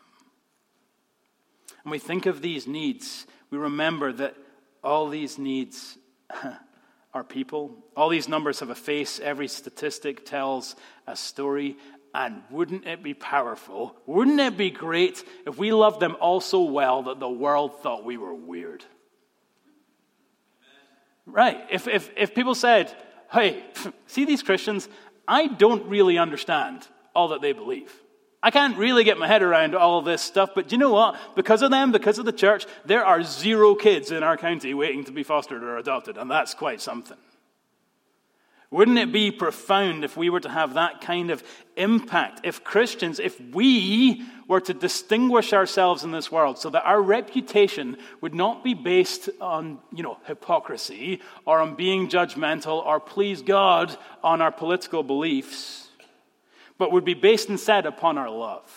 And 1.83 1.91
we 1.91 1.99
think 1.99 2.25
of 2.25 2.41
these 2.41 2.67
needs, 2.67 3.27
we 3.49 3.57
remember 3.57 4.13
that 4.13 4.35
all 4.83 5.09
these 5.09 5.37
needs 5.37 5.97
are 7.13 7.23
people. 7.23 7.75
All 7.95 8.09
these 8.09 8.29
numbers 8.29 8.61
have 8.61 8.69
a 8.69 8.75
face. 8.75 9.19
Every 9.19 9.47
statistic 9.47 10.25
tells 10.25 10.75
a 11.05 11.15
story. 11.15 11.77
And 12.13 12.41
wouldn't 12.49 12.87
it 12.87 13.03
be 13.03 13.13
powerful? 13.13 13.95
Wouldn't 14.05 14.39
it 14.39 14.57
be 14.57 14.69
great 14.69 15.23
if 15.45 15.57
we 15.57 15.71
loved 15.71 15.99
them 15.99 16.15
all 16.19 16.39
so 16.39 16.63
well 16.63 17.03
that 17.03 17.19
the 17.19 17.29
world 17.29 17.81
thought 17.81 18.05
we 18.05 18.17
were 18.17 18.33
weird? 18.33 18.83
Right. 21.25 21.59
If, 21.69 21.87
if, 21.87 22.09
if 22.15 22.33
people 22.33 22.55
said, 22.55 22.95
hey, 23.31 23.63
see 24.07 24.25
these 24.25 24.43
Christians, 24.43 24.87
I 25.27 25.47
don't 25.47 25.85
really 25.87 26.17
understand 26.17 26.87
all 27.13 27.29
that 27.29 27.41
they 27.41 27.51
believe. 27.51 27.91
I 28.41 28.51
can't 28.51 28.77
really 28.77 29.03
get 29.03 29.17
my 29.17 29.27
head 29.27 29.41
around 29.41 29.75
all 29.75 30.01
this 30.01 30.21
stuff, 30.21 30.51
but 30.53 30.67
do 30.67 30.75
you 30.75 30.79
know 30.79 30.93
what? 30.93 31.17
Because 31.35 31.63
of 31.63 31.71
them, 31.71 31.91
because 31.91 32.19
of 32.19 32.25
the 32.25 32.31
church, 32.31 32.65
there 32.85 33.03
are 33.03 33.23
zero 33.23 33.73
kids 33.73 34.11
in 34.11 34.23
our 34.23 34.37
county 34.37 34.73
waiting 34.73 35.03
to 35.05 35.11
be 35.11 35.23
fostered 35.23 35.63
or 35.63 35.77
adopted, 35.77 36.17
and 36.17 36.29
that's 36.29 36.53
quite 36.53 36.79
something. 36.79 37.17
Wouldn't 38.69 38.97
it 38.97 39.13
be 39.13 39.31
profound 39.31 40.03
if 40.03 40.17
we 40.17 40.29
were 40.29 40.41
to 40.41 40.49
have 40.49 40.73
that 40.73 40.99
kind 40.99 41.31
of 41.31 41.41
impact? 41.77 42.41
If 42.43 42.65
Christians, 42.65 43.17
if 43.17 43.39
we 43.39 44.25
were 44.47 44.59
to 44.59 44.73
distinguish 44.73 45.53
ourselves 45.53 46.03
in 46.03 46.11
this 46.11 46.29
world 46.31 46.57
so 46.57 46.69
that 46.71 46.83
our 46.85 47.01
reputation 47.01 47.97
would 48.19 48.35
not 48.35 48.65
be 48.65 48.73
based 48.73 49.29
on, 49.39 49.79
you 49.93 50.03
know, 50.03 50.17
hypocrisy 50.25 51.21
or 51.45 51.59
on 51.59 51.75
being 51.75 52.09
judgmental 52.09 52.85
or 52.85 52.99
please 52.99 53.41
God 53.41 53.95
on 54.21 54.41
our 54.41 54.51
political 54.51 55.01
beliefs, 55.01 55.87
but 56.77 56.91
would 56.91 57.05
be 57.05 57.13
based 57.13 57.49
instead 57.49 57.85
upon 57.85 58.17
our 58.17 58.29
love. 58.29 58.69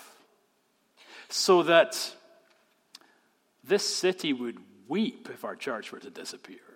So 1.28 1.64
that 1.64 2.14
this 3.64 3.84
city 3.84 4.32
would 4.32 4.58
weep 4.86 5.28
if 5.32 5.44
our 5.44 5.56
church 5.56 5.90
were 5.90 6.00
to 6.00 6.10
disappear. 6.10 6.69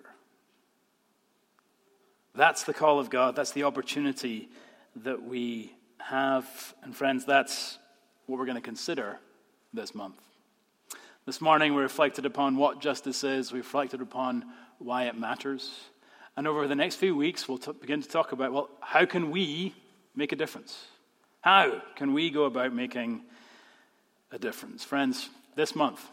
That's 2.35 2.63
the 2.63 2.73
call 2.73 2.99
of 2.99 3.09
God. 3.09 3.35
That's 3.35 3.51
the 3.51 3.63
opportunity 3.63 4.49
that 4.97 5.23
we 5.23 5.73
have. 5.99 6.73
And, 6.83 6.95
friends, 6.95 7.25
that's 7.25 7.79
what 8.25 8.37
we're 8.37 8.45
going 8.45 8.55
to 8.55 8.61
consider 8.61 9.19
this 9.73 9.95
month. 9.95 10.15
This 11.25 11.39
morning, 11.39 11.73
we 11.73 11.81
reflected 11.81 12.25
upon 12.25 12.57
what 12.57 12.81
justice 12.81 13.23
is, 13.23 13.51
we 13.51 13.59
reflected 13.59 14.01
upon 14.01 14.45
why 14.79 15.05
it 15.05 15.17
matters. 15.17 15.79
And 16.37 16.47
over 16.47 16.67
the 16.67 16.75
next 16.75 16.95
few 16.95 17.15
weeks, 17.15 17.47
we'll 17.47 17.57
t- 17.57 17.71
begin 17.71 18.01
to 18.01 18.07
talk 18.07 18.33
about 18.33 18.51
well, 18.51 18.69
how 18.81 19.05
can 19.05 19.31
we 19.31 19.73
make 20.15 20.33
a 20.33 20.35
difference? 20.35 20.85
How 21.41 21.81
can 21.95 22.13
we 22.13 22.29
go 22.29 22.43
about 22.43 22.73
making 22.73 23.23
a 24.31 24.37
difference? 24.37 24.83
Friends, 24.83 25.29
this 25.55 25.75
month, 25.75 26.05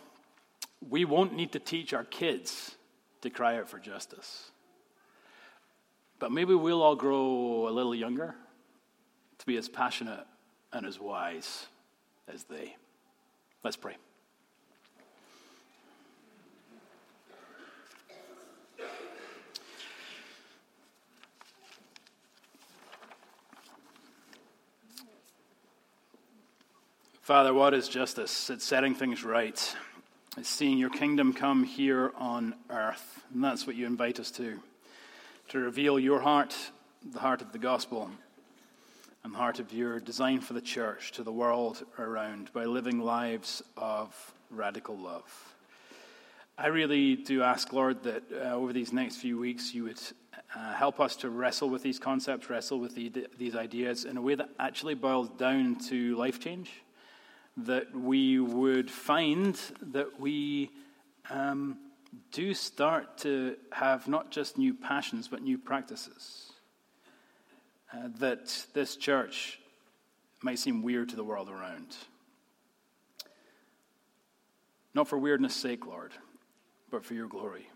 we 0.88 1.04
won't 1.04 1.34
need 1.34 1.52
to 1.52 1.58
teach 1.58 1.92
our 1.92 2.04
kids 2.04 2.76
to 3.22 3.30
cry 3.30 3.58
out 3.58 3.68
for 3.68 3.78
justice. 3.78 4.50
But 6.22 6.30
maybe 6.30 6.54
we'll 6.54 6.82
all 6.82 6.94
grow 6.94 7.66
a 7.68 7.72
little 7.72 7.96
younger 7.96 8.36
to 9.38 9.44
be 9.44 9.56
as 9.56 9.68
passionate 9.68 10.24
and 10.72 10.86
as 10.86 11.00
wise 11.00 11.66
as 12.32 12.44
they. 12.44 12.76
Let's 13.64 13.74
pray. 13.74 13.96
Father, 27.22 27.52
what 27.52 27.74
is 27.74 27.88
justice? 27.88 28.48
It's 28.48 28.64
setting 28.64 28.94
things 28.94 29.24
right. 29.24 29.76
It's 30.36 30.48
seeing 30.48 30.78
your 30.78 30.90
kingdom 30.90 31.32
come 31.32 31.64
here 31.64 32.12
on 32.16 32.54
earth. 32.70 33.24
And 33.34 33.42
that's 33.42 33.66
what 33.66 33.74
you 33.74 33.86
invite 33.86 34.20
us 34.20 34.30
to 34.32 34.60
to 35.52 35.58
reveal 35.58 35.98
your 35.98 36.18
heart, 36.18 36.56
the 37.12 37.18
heart 37.18 37.42
of 37.42 37.52
the 37.52 37.58
gospel, 37.58 38.10
and 39.22 39.34
the 39.34 39.36
heart 39.36 39.58
of 39.58 39.70
your 39.70 40.00
design 40.00 40.40
for 40.40 40.54
the 40.54 40.62
church 40.62 41.12
to 41.12 41.22
the 41.22 41.30
world 41.30 41.84
around 41.98 42.50
by 42.54 42.64
living 42.64 42.98
lives 42.98 43.62
of 43.76 44.32
radical 44.48 44.96
love. 44.96 45.54
I 46.56 46.68
really 46.68 47.16
do 47.16 47.42
ask, 47.42 47.70
Lord, 47.70 48.02
that 48.04 48.22
uh, 48.32 48.54
over 48.54 48.72
these 48.72 48.94
next 48.94 49.16
few 49.16 49.38
weeks 49.38 49.74
you 49.74 49.84
would 49.84 50.00
uh, 50.56 50.72
help 50.72 51.00
us 51.00 51.16
to 51.16 51.28
wrestle 51.28 51.68
with 51.68 51.82
these 51.82 51.98
concepts, 51.98 52.48
wrestle 52.48 52.80
with 52.80 52.94
the, 52.94 53.12
these 53.36 53.54
ideas 53.54 54.06
in 54.06 54.16
a 54.16 54.22
way 54.22 54.34
that 54.34 54.48
actually 54.58 54.94
boils 54.94 55.28
down 55.36 55.76
to 55.90 56.16
life 56.16 56.40
change 56.40 56.70
that 57.58 57.94
we 57.94 58.40
would 58.40 58.90
find 58.90 59.60
that 59.82 60.18
we 60.18 60.70
um, 61.28 61.76
do 62.30 62.54
start 62.54 63.18
to 63.18 63.56
have 63.72 64.08
not 64.08 64.30
just 64.30 64.58
new 64.58 64.74
passions, 64.74 65.28
but 65.28 65.42
new 65.42 65.58
practices. 65.58 66.52
Uh, 67.92 68.08
that 68.18 68.66
this 68.72 68.96
church 68.96 69.58
might 70.42 70.58
seem 70.58 70.82
weird 70.82 71.10
to 71.10 71.16
the 71.16 71.24
world 71.24 71.48
around. 71.48 71.94
Not 74.94 75.08
for 75.08 75.18
weirdness' 75.18 75.54
sake, 75.54 75.86
Lord, 75.86 76.12
but 76.90 77.04
for 77.04 77.14
your 77.14 77.28
glory. 77.28 77.68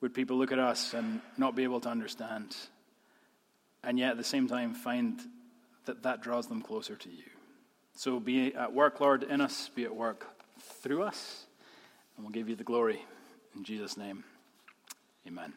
Would 0.00 0.14
people 0.14 0.36
look 0.36 0.52
at 0.52 0.58
us 0.58 0.94
and 0.94 1.20
not 1.36 1.54
be 1.54 1.62
able 1.62 1.80
to 1.80 1.88
understand, 1.88 2.56
and 3.84 3.98
yet 3.98 4.12
at 4.12 4.16
the 4.16 4.24
same 4.24 4.48
time 4.48 4.74
find 4.74 5.20
that 5.84 6.02
that 6.02 6.22
draws 6.22 6.48
them 6.48 6.60
closer 6.60 6.96
to 6.96 7.08
you? 7.08 7.30
So 7.94 8.18
be 8.18 8.54
at 8.54 8.72
work, 8.72 9.00
Lord, 9.00 9.22
in 9.22 9.40
us, 9.40 9.70
be 9.74 9.84
at 9.84 9.94
work 9.94 10.26
through 10.82 11.02
us, 11.02 11.46
and 12.22 12.28
we'll 12.28 12.40
give 12.40 12.48
you 12.48 12.54
the 12.54 12.62
glory. 12.62 13.04
In 13.56 13.64
Jesus' 13.64 13.96
name, 13.96 14.22
amen. 15.26 15.52